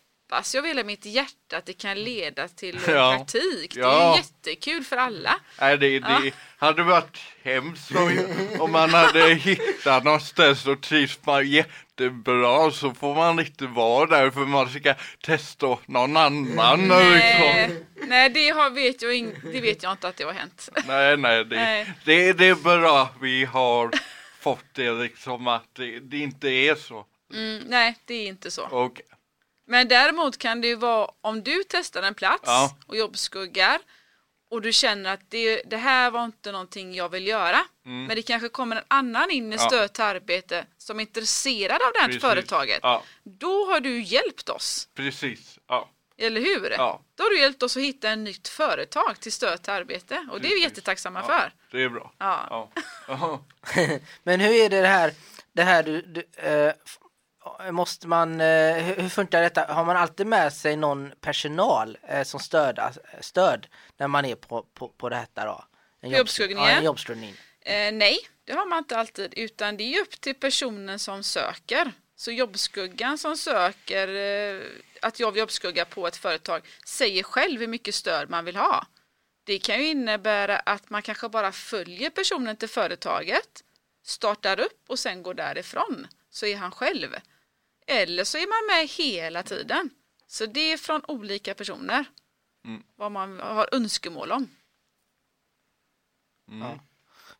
[0.54, 3.14] jag vill mitt hjärta att det kan leda till Ja.
[3.16, 3.74] praktik.
[3.74, 4.16] Det är Ja.
[4.16, 5.34] ju jättekul för alla.
[5.60, 8.18] Nej, det, det hade varit hemskt om,
[8.60, 14.30] om man hade hittat någonstans och trivs man jättebra så får man inte vara där
[14.30, 16.80] för man ska testa någon annan.
[16.80, 16.98] Liksom.
[16.98, 20.68] Nej, nej det, har, vet jag ing, det vet jag inte att det har hänt.
[20.86, 21.92] Nej, nej, det, Nej.
[22.04, 23.90] Det, det är bra vi har
[24.40, 27.06] fått det liksom att det, det inte är så.
[27.34, 28.62] Mm, nej, det är inte så.
[28.62, 29.00] Och,
[29.66, 32.76] Men däremot kan det ju vara om du testar en plats Ja.
[32.86, 33.78] och jobbskuggar
[34.50, 37.58] och du känner att det, det här var inte någonting jag vill göra.
[37.84, 39.58] Men det kanske kommer en annan in i Mm.
[39.68, 42.22] Stöd till arbete som är intresserad av det här Precis.
[42.22, 42.78] företaget.
[42.82, 43.02] Ja.
[43.22, 45.58] Då har du hjälpt oss, precis.
[45.68, 45.88] Ja.
[46.18, 46.70] eller hur?
[46.70, 47.02] Ja.
[47.14, 50.40] Då har du hjälpt oss att hitta en nytt företag till stöd till arbete och
[50.40, 50.64] det är vi Precis.
[50.64, 51.26] jättetacksamma ja.
[51.26, 51.52] för.
[51.78, 52.12] Det är bra.
[52.18, 52.46] Ja.
[52.50, 52.70] Ja.
[53.08, 53.44] Ja.
[54.22, 55.12] Men hur är det här,
[55.52, 56.72] det här du, du eh,
[57.70, 59.64] måste man, eh, hur, funkar detta?
[59.64, 62.80] Har man alltid med sig någon personal eh, som stöd,
[63.20, 65.64] stöd när man är på, på, på detta då?
[66.00, 66.70] En jobbs- jobbskuggningen?
[66.70, 67.36] Ja, en.
[67.64, 71.92] Eh, nej, det har man inte alltid utan det är upp till personen som söker.
[72.16, 74.62] Så jobbskuggan som söker eh,
[75.02, 78.86] att jag vill jobbskugga på ett företag säger själv hur mycket stöd man vill ha.
[79.44, 83.62] Det kan ju innebära att man kanske bara följer personen till företaget,
[84.04, 86.06] startar upp och sen går därifrån.
[86.32, 87.08] Så är han själv.
[87.86, 89.90] Eller så är man med hela tiden.
[90.26, 92.04] Så det är från olika personer.
[92.64, 92.82] Mm.
[92.96, 94.48] Vad man har önskemål om.
[96.50, 96.78] Mm.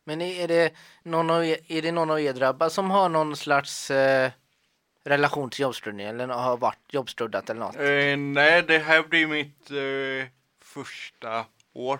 [0.03, 3.35] Men är det någon av er, är det någon av er drabbar som har någon
[3.35, 4.31] slags eh,
[5.03, 7.75] relation till jobbskuggning eller har varit jobbskuddat eller något?
[7.75, 10.29] Eh, nej, det här blir mitt eh,
[10.61, 11.99] första år.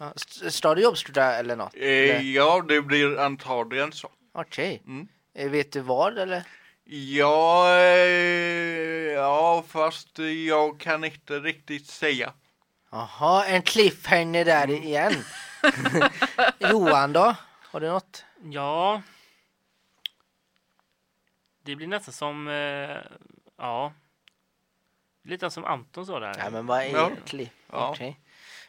[0.00, 1.74] Ja, st- Står du jobbskudda eller något?
[1.74, 2.20] Eh, Eller?
[2.20, 4.10] ja, det blir antagligen så.
[4.32, 4.82] Okej.
[4.86, 5.08] Mm.
[5.36, 6.42] Eh, Vet du vad eller?
[6.84, 12.32] Ja, eh, ja, fast jag kan inte riktigt säga.
[12.90, 15.12] Jaha, en cliffhanger där igen.
[16.58, 17.34] Johan då?
[17.62, 18.24] Har du något?
[18.42, 19.02] Ja.
[21.62, 22.96] Det blir nästan som, eh,
[23.58, 23.92] ja,
[25.24, 26.34] lite som Anton sa där.
[26.38, 27.10] Nej men vad är Ja.
[27.26, 27.52] klipp?
[27.72, 27.90] Ja.
[27.90, 28.20] Okej.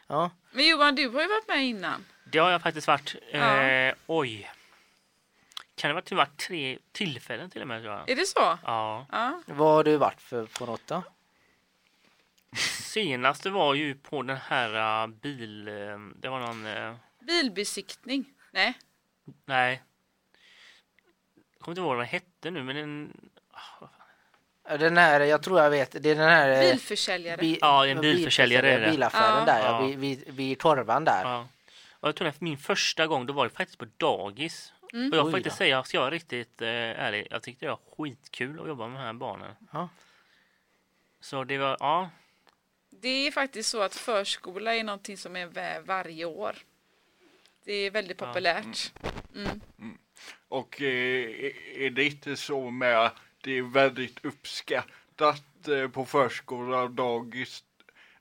[0.06, 0.30] Ja.
[0.52, 2.04] Men Johan, du har ju varit med innan.
[2.24, 3.94] Det har jag faktiskt varit, eh, Ja.
[4.06, 4.50] oj.
[5.78, 8.10] Kan det ha varit, tre tillfällen till och med tror jag.
[8.10, 8.58] Är det så?
[8.64, 9.06] Ja.
[9.12, 9.42] Ja.
[9.46, 11.02] Vad har du varit för på något då?
[12.82, 15.68] Senaste var ju på den här uh, bil...
[15.68, 15.74] eh,
[16.16, 16.66] det var någon...
[16.66, 18.24] eh, Bilbesiktning?
[18.50, 18.78] Nej.
[19.44, 19.82] nej.
[21.52, 23.12] Jag kommer inte ihåg vad den hette nu men den...
[24.78, 26.60] Den här, jag tror jag vet, det är den här...
[26.70, 27.36] Bilförsäljare.
[27.36, 28.90] bi- Ja, en bilförsäljare är det.
[28.90, 29.44] Bilaffären Ja.
[29.44, 29.66] där, ja.
[29.66, 29.86] Ja.
[29.86, 31.22] Vid, vid, vid torvan där.
[31.24, 31.48] Ja.
[31.90, 34.72] Och jag tror att min första gång då var det faktiskt på dagis.
[34.92, 35.10] Mm.
[35.12, 37.80] Och jag får faktiskt säga, ska jag vara riktigt eh, ärlig, jag tyckte det var
[37.96, 39.54] skitkul att jobba med de här barnen.
[39.72, 39.88] Ja.
[41.20, 42.10] Så det var, ja.
[42.90, 46.56] Det är faktiskt så att förskola är någonting som är med varje år.
[47.64, 48.26] Det är väldigt Ja.
[48.26, 48.92] populärt.
[50.48, 56.82] Och eh, är det inte så med att det är väldigt uppskattat eh, på förskola
[56.82, 57.64] och dagis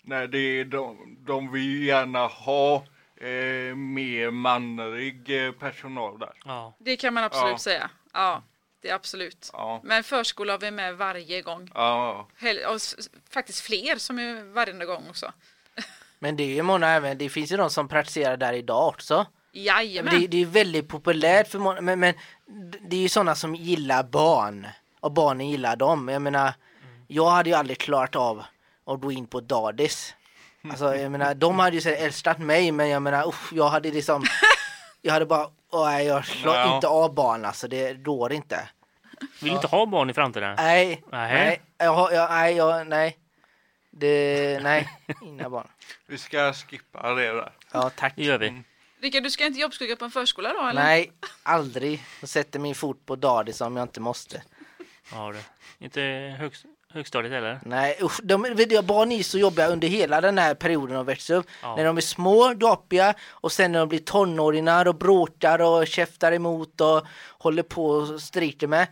[0.01, 2.85] när det är de, de vill gärna ha
[3.21, 6.33] eh, mer manlig eh, personal där.
[6.45, 6.75] ja.
[6.79, 7.57] Det kan man absolut Ja.
[7.57, 7.89] säga.
[8.13, 8.43] Ja,
[8.81, 9.49] det är absolut.
[9.53, 11.71] Ja, Men förskola har vi med varje gång.
[11.73, 15.33] ja, Hel- och s- faktiskt fler som är varenda gång också.
[16.19, 19.25] Men det är ju många även, det finns ju de som praktiserar där idag också.
[19.51, 20.19] Jajamän.
[20.21, 22.13] Det, det är väldigt populärt för många, men, men
[22.89, 24.67] det är ju sådana som gillar barn.
[24.99, 26.07] Och barnen gillar dem.
[26.09, 26.53] Jag menar,
[27.07, 28.43] jag hade ju aldrig klarat av
[28.85, 30.15] att gå in på dagis.
[30.71, 33.69] Alltså jag menar, de hade ju så här älskat mig men jag menar, usch, jag
[33.69, 34.23] hade liksom
[35.01, 36.75] Jag hade bara, åh, nej, jag klarar Ja.
[36.75, 38.69] inte av barn alltså, det går inte.
[39.39, 40.55] Vill du inte ha barn i framtiden?
[40.57, 41.33] Nej, Nähä.
[41.33, 43.17] nej, jag, har- jag, nej, jag, nej.
[43.91, 44.89] Det, nej,
[45.23, 45.67] inga barn.
[46.07, 47.51] vi ska skippa det där.
[47.71, 48.13] Ja, tack.
[48.15, 48.63] Det gör vi.
[49.01, 50.83] Rickard, du ska inte jobbskugga på en förskola då eller?
[50.83, 51.11] Nej,
[51.43, 52.03] aldrig.
[52.19, 54.41] Jag sätter min fot på dagis om jag inte måste.
[55.11, 55.43] Ja, det.
[55.85, 56.01] Inte
[56.39, 56.65] högst,
[56.97, 57.59] högstadiet heller?
[57.65, 61.35] Nej usch, de, du, barn är så jobbiga under hela den här perioden de växer
[61.35, 61.45] upp.
[61.61, 61.75] Ja.
[61.75, 66.31] När de är små, gapiga och sen när de blir tonåringar och bråkar och käftar
[66.31, 67.05] emot och
[67.37, 68.87] håller på och strider med.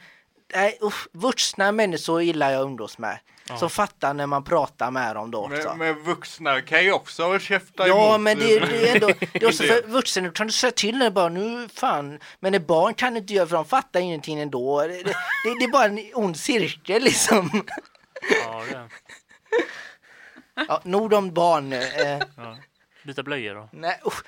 [0.55, 3.19] Nej usch, vuxna människor gillar jag att umgås med.
[3.49, 3.57] Ja.
[3.57, 5.69] Som fattar när man pratar med dem då också.
[5.69, 8.21] Men, men vuxna kan ju också käfta Ja emot.
[8.21, 10.97] men det, det är ändå, det är också för vuxen, du kan du säga till
[10.97, 14.39] när bara nu fan, men när barn kan du inte göra för de fattar ingenting
[14.39, 14.81] ändå.
[14.81, 17.63] Det, det, det, det är bara en ond cirkel liksom.
[18.29, 18.63] Ja.
[20.67, 21.73] Ja, nog om barn.
[21.73, 22.57] Eh, Ja.
[23.03, 23.69] Byta blöjor då?
[23.71, 24.23] nej usch,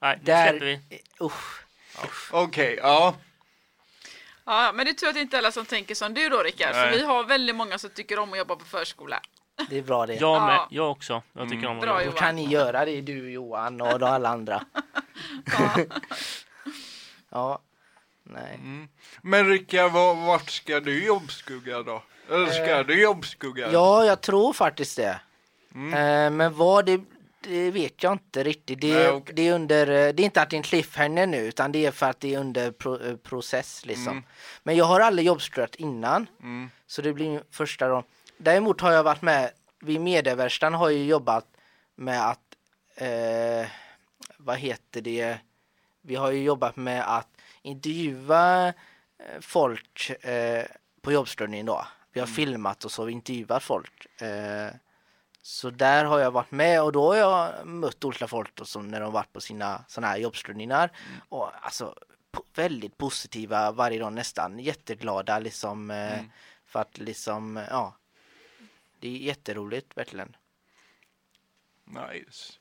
[0.00, 0.80] Nej, det där, släpper vi.
[1.20, 1.62] usch.
[2.30, 3.14] Okej, ja.
[4.44, 6.42] Ja, men det är tur att det inte är alla som tänker som du då
[6.42, 6.74] Rickard.
[6.74, 6.98] För Nej.
[6.98, 9.20] vi har väldigt många som tycker om att jobba på förskola.
[9.70, 10.14] Det är bra det.
[10.14, 10.68] Jag med, Ja.
[10.70, 11.22] jag också.
[11.32, 12.14] Jag tycker om att Bra, jobba.
[12.14, 14.64] Då kan ni göra det du Johan och alla andra.
[15.44, 15.74] Ja.
[17.30, 17.58] Ja,
[18.22, 18.54] nej.
[18.54, 18.88] Mm.
[19.22, 22.02] Men Rickard, var- vart ska du jobbskugga då?
[22.30, 23.66] Eller ska du jobbskugga?
[23.66, 25.20] Eh, Ja, jag tror faktiskt det.
[25.74, 25.94] Mm.
[25.94, 27.00] Eh, men vad det,
[27.40, 28.80] det vet jag inte riktigt.
[28.80, 29.34] Det, Nej, okej.
[29.34, 31.86] det är under, eh, det är inte att det är en cliffhanger nu utan det
[31.86, 34.08] är för att det är under pro, eh, process liksom.
[34.12, 34.24] Mm.
[34.62, 36.26] Men jag har aldrig jobbskuggat innan.
[36.42, 36.70] Mm.
[36.86, 38.04] Så det blir min första gång.
[38.38, 41.46] Däremot har jag varit med, vid medieverkstan har jag jobbat
[41.96, 42.40] med att,
[42.96, 43.68] eh,
[44.36, 45.36] vad heter det,
[46.02, 47.28] vi har ju jobbat med att
[47.62, 50.66] intervjua eh, folk eh,
[51.00, 51.86] på jobbstörningen då.
[52.12, 54.20] Vi har filmat och så, vi intervjuat folk.
[54.22, 54.70] Eh,
[55.42, 58.88] så där har jag varit med och då har jag mött olika folk då, som
[58.88, 60.90] när de varit på sina sådana här jobbstörningar.
[61.28, 61.94] Och alltså
[62.54, 65.90] väldigt positiva varje dag nästan, jätteglada liksom.
[65.90, 66.30] Eh, Mm.
[66.64, 67.96] För att liksom, ja.
[69.00, 70.36] Det är jätteroligt verkligen.
[71.84, 72.52] Nice.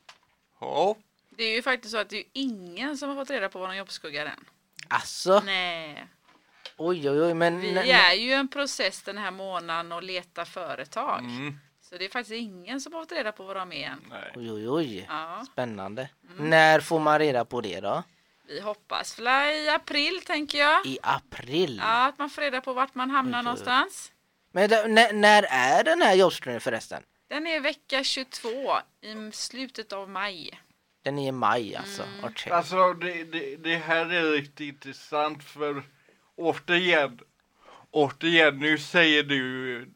[0.60, 0.96] Ja.
[1.30, 3.60] Det är ju faktiskt så att det är ju ingen som har fått reda på
[3.60, 4.46] vad de jobbskuggar än.
[4.92, 6.08] Alltså, Nej.
[6.78, 11.20] oj oj oj men Vi är ju en process den här månaden och letar företag.
[11.20, 11.60] Mm.
[11.82, 14.06] Så det är faktiskt ingen som har fått reda på vad de är än.
[14.10, 14.34] Nej.
[14.36, 15.06] oj oj oj.
[15.10, 16.10] Ja, Spännande.
[16.32, 16.50] Mm.
[16.50, 18.04] När får man reda på det då?
[18.52, 20.86] vi hoppas i april tänker jag.
[20.86, 21.82] I april?
[21.84, 24.12] Ja, att man får reda på vart man hamnar Oj, någonstans.
[24.52, 27.04] Men när, när är den här jobbstörningen förresten?
[27.30, 28.50] Den är vecka 22
[29.02, 30.60] i slutet av maj.
[31.04, 32.04] Den är i maj alltså.
[32.04, 32.26] Mm.
[32.26, 32.54] Okej.
[32.54, 35.84] Alltså det, det, det här är riktigt intressant för
[36.36, 37.20] återigen,
[37.92, 39.88] återigen nu säger du,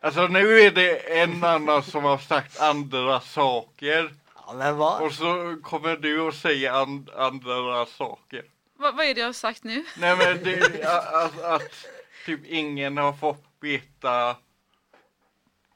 [0.00, 4.14] alltså nu är det en annan som har sagt andra saker
[4.46, 5.02] Ja, men vad?
[5.02, 8.44] och så kommer du att säga and, andra saker.
[8.78, 9.84] Va, vad är det jag har sagt nu?
[9.98, 11.86] Nej men det, att, att
[12.26, 14.36] typ ingen har fått veta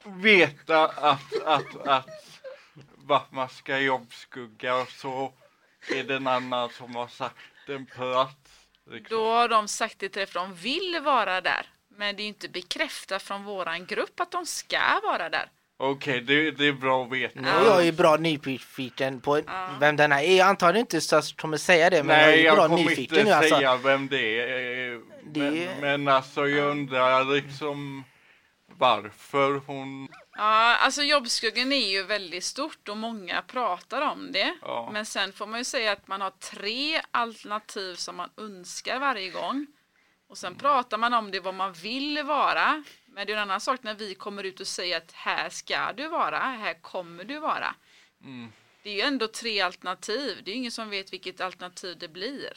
[0.05, 2.09] veta att, att, att
[3.07, 5.33] vart man ska jobbskugga och så
[5.91, 7.35] är det en annan som har sagt
[7.67, 8.35] en plats.
[8.91, 9.17] Liksom.
[9.17, 11.65] Då har de sagt det till dig för de vill vara där.
[11.97, 15.49] Men det är inte bekräftat från våran grupp att de ska vara där.
[15.77, 17.39] Okej, det, det är bra att veta.
[17.41, 19.41] Nu är jag ju bra nyfiken på
[19.79, 20.37] vem denna är.
[20.37, 23.17] Jag antar inte Stas kommer säga det, men jag är Nej, jag bra kommer nyfiken
[23.19, 23.55] inte nu alltså.
[23.55, 25.01] säga vem det är.
[25.23, 28.03] Det- Men, men alltså jag undrar liksom
[28.77, 30.07] varför hon...
[30.37, 34.57] Ja, alltså jobbskuggan är ju väldigt stort och många pratar om det.
[34.61, 34.89] Ja.
[34.93, 39.29] Men sen får man ju säga att man har tre alternativ som man önskar varje
[39.29, 39.67] gång.
[40.27, 42.83] Och sen pratar man om det vad man vill vara.
[43.07, 45.93] Men det är en annan sak när vi kommer ut och säger att här ska
[45.93, 47.75] du vara, här kommer du vara.
[48.23, 48.51] Mm.
[48.83, 50.41] Det är ju ändå tre alternativ.
[50.43, 52.53] Det är ju ingen som vet vilket alternativ det blir.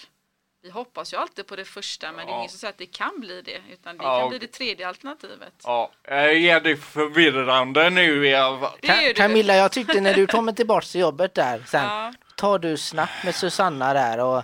[0.63, 2.39] Vi hoppas ju alltid på det första men det är Ja.
[2.39, 3.61] ingen som säger att det kan bli det.
[3.73, 5.53] Utan det Ja, kan bli det tredje alternativet.
[5.65, 8.21] Ja, jag är det förvirrande nu.
[8.21, 9.15] Det ju Ka- det.
[9.15, 12.13] Camilla, jag tyckte när du kommer tillbaka till jobbet där sen, Ja.
[12.37, 14.43] tar du snabbt med Susanna där och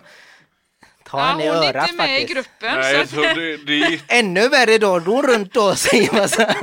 [1.04, 2.34] tar Ja, henne i hon är örat inte med i faktiskt.
[2.34, 2.80] gruppen.
[2.80, 6.44] Nej, så så att, det, det Ännu värre då, då runt då säger massa...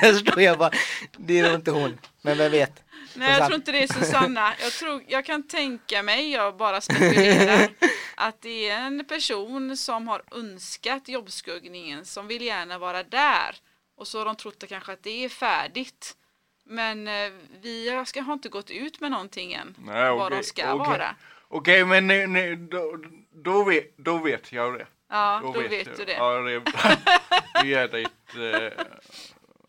[0.00, 0.70] Där står jag bara,
[1.16, 2.82] det är nog inte hon, men vem vet.
[3.16, 4.54] Nej, jag tror inte det är Susanna.
[4.60, 7.68] Jag, tror, jag kan tänka mig, jag bara spekulerar,
[8.14, 13.56] att det är en person som har önskat jobbskuggningen, som vill gärna vara där.
[13.96, 16.16] Och så har de trott att kanske att det är färdigt.
[16.64, 20.74] Men eh, vi ska, har inte gått ut med någonting än, Nej, vad de ska
[20.74, 20.88] okej.
[20.90, 21.16] vara.
[21.48, 22.98] Okej, men nu, nu, då,
[23.32, 24.86] då, vet, då vet jag det.
[25.08, 25.96] Ja, då, vet, jag.
[25.96, 26.12] du det.
[26.12, 26.62] Ja, det.
[27.62, 28.72] Det är det eh,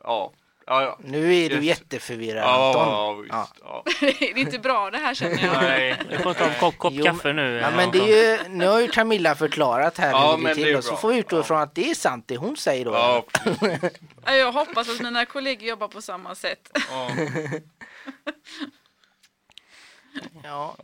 [0.04, 0.34] ja.
[0.70, 0.98] Ja, ja.
[1.04, 2.88] Nu är du jätteförvirrad Ja, Anton.
[2.94, 3.34] ja, visst.
[3.64, 3.84] Ja.
[4.02, 4.08] Ja.
[4.20, 5.54] det är inte bra det här känner jag.
[5.64, 5.96] Nej.
[6.10, 7.56] Du får ta en kopp, kopp Jo, kaffe nu.
[7.58, 10.44] Ja, men det är ju, nu har ju Camilla förklarat här Ja, hur det men
[10.44, 10.98] går det till är och så bra.
[11.00, 11.42] får vi utgå Ja.
[11.42, 12.94] ifrån att det är sant det hon säger då.
[12.94, 13.26] Ja,
[14.36, 16.78] Jag hoppas att mina kollegor jobbar på samma sätt.
[16.92, 17.10] ja.
[20.44, 20.76] Ja.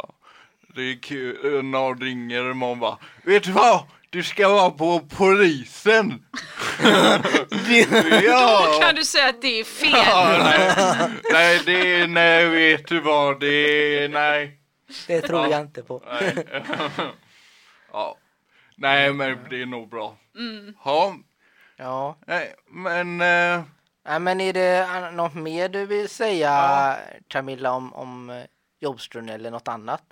[0.76, 3.84] Det är kul när de ringer och man bara Vet du vad?
[4.14, 6.10] Du ska vara på polisen!
[7.90, 8.80] Då ja!
[8.82, 9.92] kan du säga att det är fel.
[9.94, 11.10] ja nej.
[11.32, 13.40] nej, det är, nej, vet du vad?
[13.40, 13.48] Det
[14.04, 14.60] är, nej.
[15.08, 15.50] Det tror Ja.
[15.52, 16.04] jag inte på.
[16.12, 16.46] nej.
[17.92, 18.18] ja.
[18.76, 20.18] Nej, men det är nog bra.
[20.38, 20.74] Mm.
[20.86, 21.16] Ja,
[21.78, 22.18] Ja.
[22.28, 23.62] nej, men eh,
[24.06, 26.98] Nej, men är det något mer du vill säga Ja.
[27.28, 28.44] Camilla om, om eh,
[28.80, 30.04] jobbstund eller något annat?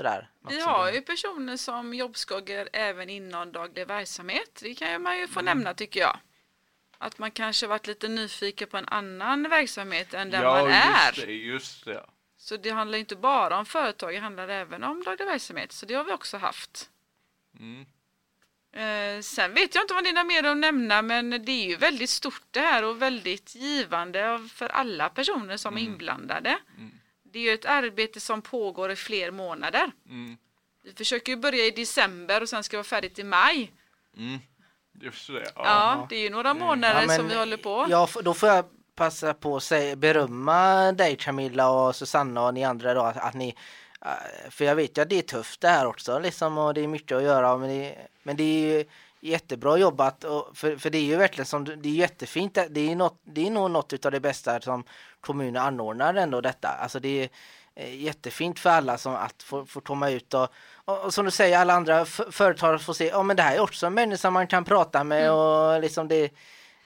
[0.00, 0.28] Sådär.
[0.48, 4.58] Vi har ju personer som jobbskuggar även inom daglig verksamhet.
[4.62, 5.34] Det kan ju man ju Mm.
[5.34, 6.18] få nämna tycker jag.
[6.98, 11.06] Att man kanske varit lite nyfiken på en annan verksamhet än den ja, man är.
[11.12, 12.04] just det, just det.
[12.36, 15.72] Så det handlar inte bara om företag, det handlar även om daglig verksamhet.
[15.72, 16.90] Så det har vi också haft.
[17.58, 17.86] Mm.
[18.72, 21.76] Eh, sen vet jag inte vad det är mer att nämna men det är ju
[21.76, 26.58] väldigt stort det här och väldigt givande för alla personer som är inblandade.
[27.32, 29.90] Det är ju ett arbete som pågår i fler månader.
[30.08, 30.36] Mm.
[30.84, 33.72] Vi försöker ju börja i december och sen ska vara färdigt i maj.
[34.16, 34.38] Mm.
[35.00, 35.52] Just det.
[35.54, 36.06] Ja, Ja.
[36.08, 37.86] det är ju några månader Ja, men som vi håller på.
[37.90, 38.64] Ja, då får jag
[38.94, 43.34] passa på att säga, berömma dig Camilla och Susanna och ni andra då att, att
[43.34, 43.54] ni
[44.04, 46.80] eh, för jag vet ju att det är tufft det här också liksom och det
[46.80, 48.84] är mycket att göra men det, men det är ju
[49.20, 52.96] jättebra jobbat och, för, för det är ju verkligen som det är jättefint det är,
[52.96, 54.84] något, det är nog något utav det bästa som
[55.20, 57.28] kommunen anordnar ändå detta alltså det är
[57.74, 61.30] eh, jättefint för alla som att få, få komma ut och, och, och som du
[61.30, 64.46] säger alla andra företag får se ja men det här är också en människa man
[64.46, 66.32] kan prata med och liksom det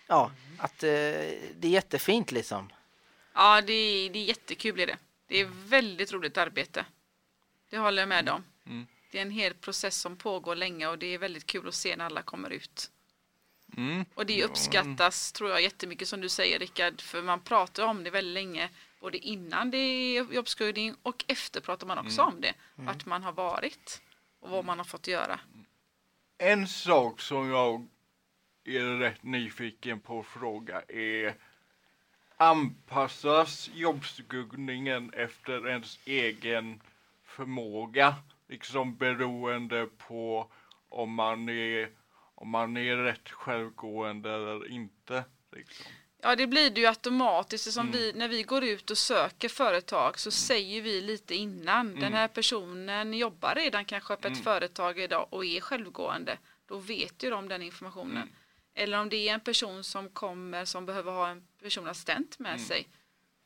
[0.07, 2.69] ja att eh, det är jättefint liksom
[3.35, 4.97] Ja, det är, det är jättekul är det.
[5.27, 6.85] Det är väldigt roligt arbete.
[7.71, 8.45] Det håller jag med om.
[8.67, 8.87] Mm.
[9.15, 11.97] Det är en hel process som pågår länge och det är väldigt kul att se
[11.97, 12.91] när alla kommer ut.
[13.77, 14.05] Mm.
[14.15, 18.11] Och det uppskattas tror jag jättemycket som du säger Rickard, för man pratar om det
[18.11, 18.69] väldigt länge.
[19.01, 22.55] Både innan det är jobbskuggning och efter pratar man också om det.
[22.75, 24.03] Vart man har varit
[24.41, 25.41] och vad man har fått göra.
[26.39, 27.87] En sak som jag
[28.65, 31.35] är rätt nyfiken på att fråga är
[32.37, 36.81] Anpassas jobbskuggningen efter ens egen
[37.25, 38.15] förmåga?
[38.55, 40.53] Liksom beroende på
[40.89, 41.91] om man är,
[42.35, 45.25] om man är rätt självgående eller inte.
[45.53, 45.87] Liksom.
[46.23, 47.73] Ja, det blir det ju automatiskt.
[47.73, 52.01] Som vi, när vi går ut och söker företag så säger vi lite innan.
[52.01, 56.39] Den här personen jobbar redan kanske på ett företag idag och är självgående.
[56.67, 58.29] Då vet ju de den informationen.
[58.75, 62.89] Eller om det är en person som kommer som behöver ha en personassistent med sig.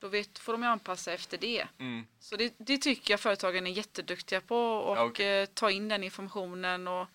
[0.00, 1.66] Då vet, får de ju anpassa efter det.
[1.78, 2.06] Mm.
[2.20, 5.40] Så det, det tycker jag företagen är jätteduktiga på och Ja, okej.
[5.42, 7.06] eh, ta in den informationen och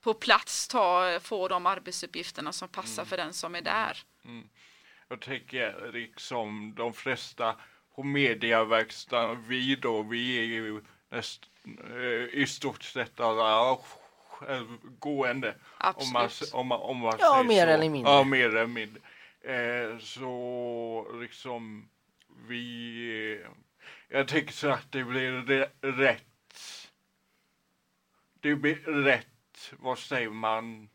[0.00, 3.98] på plats ta, få de arbetsuppgifterna som passar för den som är där.
[5.08, 7.56] Jag tänker liksom de flesta
[7.94, 11.42] på mediaverkstaden, vi då, vi är ju näst,
[11.90, 13.78] eh, i stort sett alla
[14.28, 15.54] självgående.
[15.94, 16.54] Om man, Absolut.
[16.54, 17.72] om man, om man Ja, säger mer så.
[17.72, 18.12] eller mindre.
[18.12, 19.00] Ja, mer eller mindre.
[19.44, 21.88] Eh, så liksom
[22.48, 23.40] vi...
[23.42, 23.50] Eh,
[24.08, 25.30] jag tycker så att det blir
[25.80, 26.26] rätt...
[28.40, 28.74] Det blir
[29.04, 30.88] rätt, vad säger man?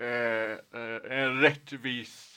[0.00, 2.34] Eh, eh, en rättvis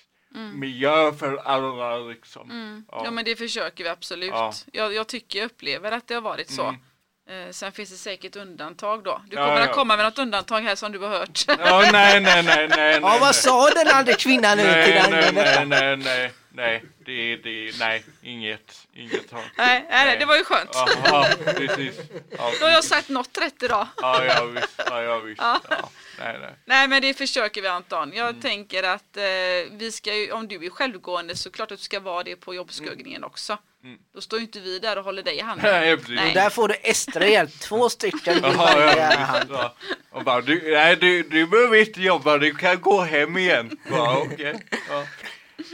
[0.54, 2.52] miljö för alla liksom.
[2.52, 2.86] Mm.
[2.92, 3.02] Ja.
[3.06, 3.12] Ja.
[3.12, 4.30] men det försöker vi absolut.
[4.30, 4.54] Ja.
[4.74, 6.64] Jag, jag tycker jag upplever att det har varit så.
[6.64, 6.82] Mm.
[7.30, 9.22] Eh, sen finns det säkert undantag då.
[9.30, 9.74] Du Ja, kommer att ja.
[9.74, 11.40] komma med något undantag här som du har hört.
[11.48, 13.00] Ja, nej, nej, nej, nej.
[13.02, 15.12] Ja, vad sa den andra kvinnan nu till nej, den?
[15.12, 19.40] nej, nej, nej, nej, nej, det, det, nej, inget, inget har.
[19.58, 20.70] nej, nej, nej, det var ju skönt.
[20.74, 21.96] Ja, precis.
[22.38, 23.88] Ja, Då har jag sagt något rätt idag.
[24.02, 25.42] ja, ja, visst, ja, ja, visst.
[25.42, 25.60] Ja.
[25.70, 26.56] Ja, nej, nej.
[26.66, 28.12] Nej men det försöker vi Anton.
[28.14, 28.42] Jag Mm.
[28.42, 29.24] tänker att eh,
[29.72, 32.56] vi ska ju, om du är självgående så klart att du ska vara det på
[32.56, 33.58] jobbskuggningen också.
[33.84, 33.98] Mm.
[34.14, 35.72] Då står ju inte vi där och håller dig i handen.
[35.72, 36.16] Nej, precis.
[36.16, 36.34] Nej.
[36.34, 39.50] Där får du extra hjälp, två stycken i Jaha, varje ja, hand.
[39.50, 39.76] visst, ja.
[40.12, 43.78] Och bara, du, nej, du, du behöver inte jobba, du kan gå hem igen.
[43.92, 44.66] Bara, okej.
[44.90, 45.06] Ja.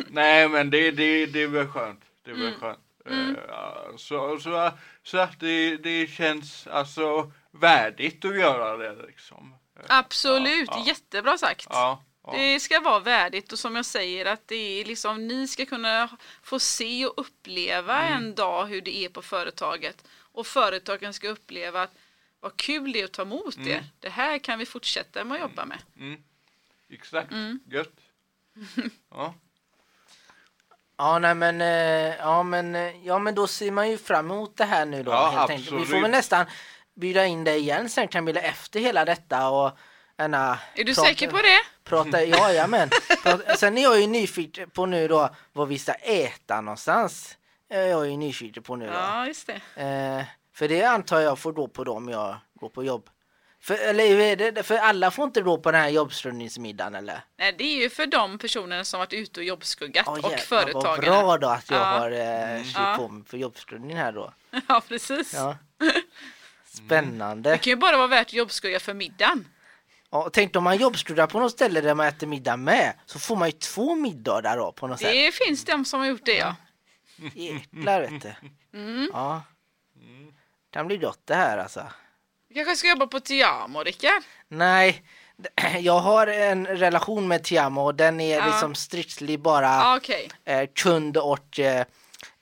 [0.07, 2.01] Nej, men det, det, det är väl skönt.
[2.25, 2.59] Det är väl Mm.
[2.59, 2.79] skönt.
[3.09, 4.71] Eh, ja, så, så,
[5.03, 9.53] så att det, det känns alltså värdigt att göra det liksom.
[9.79, 10.83] Eh, Absolut, Ja, ja.
[10.87, 11.67] jättebra sagt.
[11.69, 12.37] Ja, ja.
[12.37, 16.09] Det ska vara värdigt och som jag säger att det är liksom ni ska kunna
[16.43, 18.13] få se och uppleva Mm.
[18.23, 20.03] en dag hur det är på företaget.
[20.31, 21.91] Och företagen ska uppleva att
[22.39, 23.67] vad kul det är att ta emot Mm.
[23.69, 23.83] er.
[23.99, 25.77] Det här kan vi fortsätta med att jobba med.
[26.89, 27.59] Exakt, Mm.
[27.67, 27.93] gött.
[29.11, 29.33] Ja.
[30.97, 34.57] Ja, nej men, eh, ja, men, eh, ja, men då ser man ju fram emot
[34.57, 35.11] det här nu då.
[35.11, 35.67] Ja, helt enkelt.
[35.67, 36.03] Vi får absolut.
[36.03, 36.45] väl nästan
[36.95, 39.77] bjuda in dig igen sen Camilla efter hela detta och
[40.17, 41.59] Anna, Är du prata- säker på det?
[41.83, 42.89] Prata, ja, ja men.
[43.23, 47.37] Prata, sen är jag ju nyfiken på nu då vad vi ska äta någonstans.
[47.71, 48.93] Eh, Jag är ju nyfiken på nu då.
[48.93, 49.81] Ja, just det.
[49.83, 53.09] Eh, för det antar jag får gå på då om jag går på jobb.
[53.61, 54.63] För, eller det?
[54.63, 57.21] För alla får inte gå på den här jobbstundningsmiddagen eller?
[57.37, 60.31] Nej, det är ju för de personerna som varit ute och jobbskuggat Ja, och jävlar,
[60.31, 61.01] Vad företagarna.
[61.21, 61.83] bra då att jag Ja.
[61.85, 62.95] har eh, Ja.
[62.99, 64.33] på mig för jobbstundning här då.
[64.67, 65.33] Ja, precis.
[65.33, 65.57] Ja.
[66.65, 67.49] Spännande.
[67.49, 69.45] Det kan ju bara vara värt att jobbskugga för middagen.
[70.11, 73.35] Ja, tänk om man jobbstuderar på något ställe där man äter middag med så får
[73.35, 75.11] man ju två middagar då på något sätt.
[75.13, 76.55] Det finns de som har gjort det, ja.
[77.33, 78.33] Jäklar vet du.
[78.79, 79.09] Mm.
[79.13, 79.41] Ja.
[80.71, 81.83] Kan bli gott det här alltså.
[82.49, 84.23] Du kanske ska jobba på Tiamo, Rickard?
[84.47, 85.03] Nej,
[85.79, 88.45] jag har en relation med Tiamo och den är Ja.
[88.45, 90.29] liksom striktly bara okej.
[90.45, 91.85] eh, kund och eh,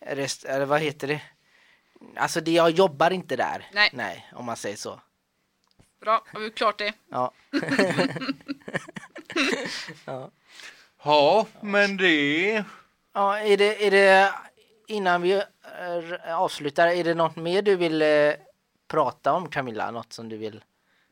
[0.05, 1.21] rest, eller vad heter det?
[2.17, 3.69] Alltså det, jag jobbar inte där.
[3.73, 3.89] Nej.
[3.93, 4.99] Nej, om man säger så.
[6.05, 6.93] Bra, har vi klart det.
[7.09, 7.31] Ja.
[11.03, 12.63] ja, men det...
[13.13, 14.33] ja, är det, är det
[14.87, 18.33] innan vi eh, avslutar, är det något mer du vill eh,
[18.87, 19.91] prata om Camilla?
[19.91, 20.63] Något som du vill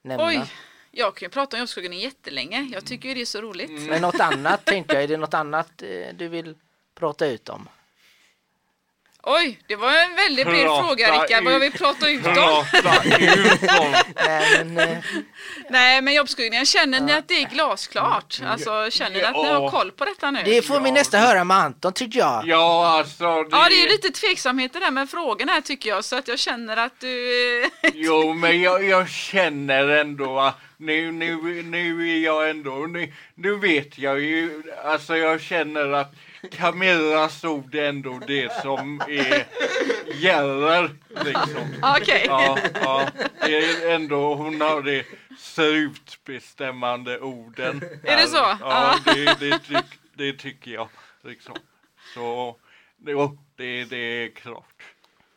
[0.02, 0.28] nämna?
[0.28, 0.52] Oj,
[0.92, 2.70] jag kan ju prata om jobbskuggan jättelänge.
[2.72, 3.90] Jag tycker ju det är så roligt.
[3.90, 6.56] Men något annat tänkte jag, är det något annat eh, du vill
[6.96, 7.70] prata ut om?
[9.26, 11.44] Oj, det var en väldigt bred Prata fråga Rickard.
[11.44, 11.78] Vad jag vill ut.
[11.78, 12.66] prata ut om.
[14.26, 14.98] Nej, men, eh,
[15.70, 18.42] Nej, men jobbskuggningen, känner ni att det är glasklart?
[18.46, 20.42] Alltså, känner ni att ni har koll på detta nu?
[20.46, 22.48] det får vi Ja, nästa höra med Anton tycker jag.
[22.48, 23.44] Ja, alltså...
[23.44, 23.48] Det...
[23.52, 26.78] Ja, det är lite tveksamheter där med frågorna här tycker jag, så att jag känner
[26.78, 27.66] att du...
[27.94, 33.56] Jo, men jag, jag känner ändå att nu, nu, nu är jag ändå, nu, nu
[33.56, 36.16] vet jag ju, alltså jag känner att
[36.52, 39.48] Camillas ord är ändå det som är,
[40.14, 41.76] gäller liksom.
[41.82, 42.26] Okej.
[42.28, 43.08] Ja, ja,
[43.42, 45.06] det är ändå, hon har det
[45.40, 47.84] slutbestämmande orden.
[48.04, 48.58] Är det så?
[48.60, 50.90] Ja, det, det, tyck, det tycker jag.
[51.24, 51.56] Liksom.
[52.14, 52.56] Så,
[53.08, 54.84] jo, det, det är klart.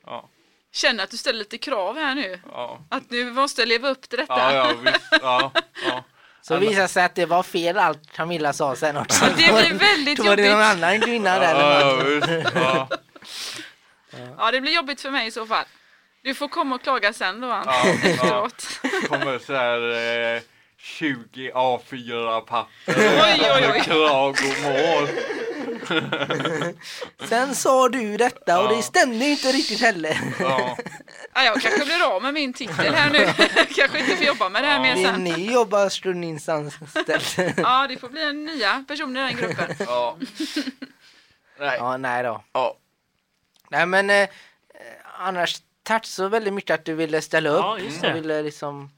[0.07, 0.29] Ja,
[0.73, 2.41] Känner att du ställer lite krav här nu.
[2.53, 2.81] ja.
[2.91, 4.55] Att du måste leva upp till detta.
[4.55, 5.09] Ja, ja, visst.
[5.23, 5.53] Ja,
[5.89, 6.05] ja.
[6.49, 9.25] Så visar sig att det var fel allt Camilla sa sen också.
[9.37, 10.85] Det blir väldigt Då var det någon jobbigt.
[10.85, 11.55] annan kvinna där.
[11.61, 12.89] Ja, eller ja.
[14.11, 15.65] Ja, Ja, det blir jobbigt för mig i så fall.
[16.23, 18.11] Du får komma och klaga sen då, Ann, Ja, ja.
[18.11, 18.81] efteråt.
[19.09, 20.43] kommer så här eh,
[20.79, 23.81] 20 A4-papper Oj, oj, oj.
[23.81, 25.09] klagomål.
[27.29, 28.77] Sen sa du detta och Ja.
[28.77, 30.19] det stämde inte riktigt heller.
[30.41, 30.77] Ja,
[31.35, 33.27] Ja, jag kanske blir av med min titel här nu.
[33.77, 35.25] kanske inte får jobba med det här mer Det är sen.
[35.25, 37.55] ni jobbar stundinsanställd.
[37.57, 39.75] Ja, det får bli en nya personer i den gruppen.
[39.79, 40.17] ja.
[41.59, 42.45] Nej, Ja, nej då.
[42.53, 42.77] ja.
[43.71, 44.29] Nej men eh,
[45.19, 47.61] annars tack så väldigt mycket att du ville ställa upp.
[47.65, 48.11] Ja, just det.
[48.11, 48.91] Och ville liksom,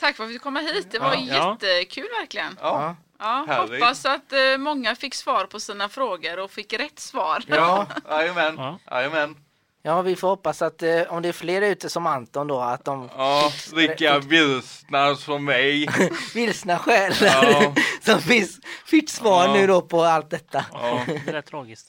[0.00, 0.86] Tack för att vi fick komma hit.
[0.90, 1.56] Det var Ja.
[1.62, 2.58] jättekul verkligen.
[2.60, 2.96] ja.
[3.24, 3.82] Ja, Härligt.
[3.82, 7.42] hoppas att eh, många fick svar på sina frågor och fick rätt svar.
[7.46, 8.54] Ja, jajamän.
[8.58, 8.78] Ja.
[8.90, 9.36] Jajamän.
[9.82, 12.84] Ja, vi får hoppas att eh, om det är fler ute som Anton då, att
[12.84, 15.88] de Ja, lika vilsna som mig.
[16.34, 17.74] vilsna själar Ja.
[18.00, 19.52] som finns, fick svar Ja.
[19.54, 20.64] nu då på allt detta.
[20.72, 21.04] Ja.
[21.26, 21.86] Det är tragiskt.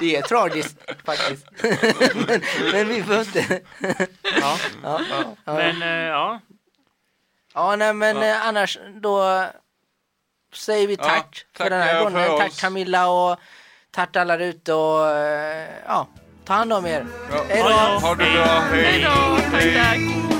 [0.00, 1.46] Det är tragiskt faktiskt.
[2.28, 2.42] men,
[2.72, 3.60] men vi får inte...
[4.40, 4.58] Ja.
[4.82, 5.00] ja,
[5.44, 5.52] ja.
[5.54, 6.40] Men eh, ja,
[7.54, 9.44] ja, nej men eh, annars då
[10.54, 12.38] säger vi Ja, tack för den här gången.
[12.38, 12.60] Tack oss.
[12.60, 13.38] Camilla och
[13.90, 16.08] tack alla där ute och eh, ja,
[16.44, 17.06] ta hand om er.
[17.30, 17.44] Ja.
[17.48, 17.68] Hej då!
[18.06, 18.84] Ha det bra, hej!
[18.84, 20.33] Hej då, tack tack.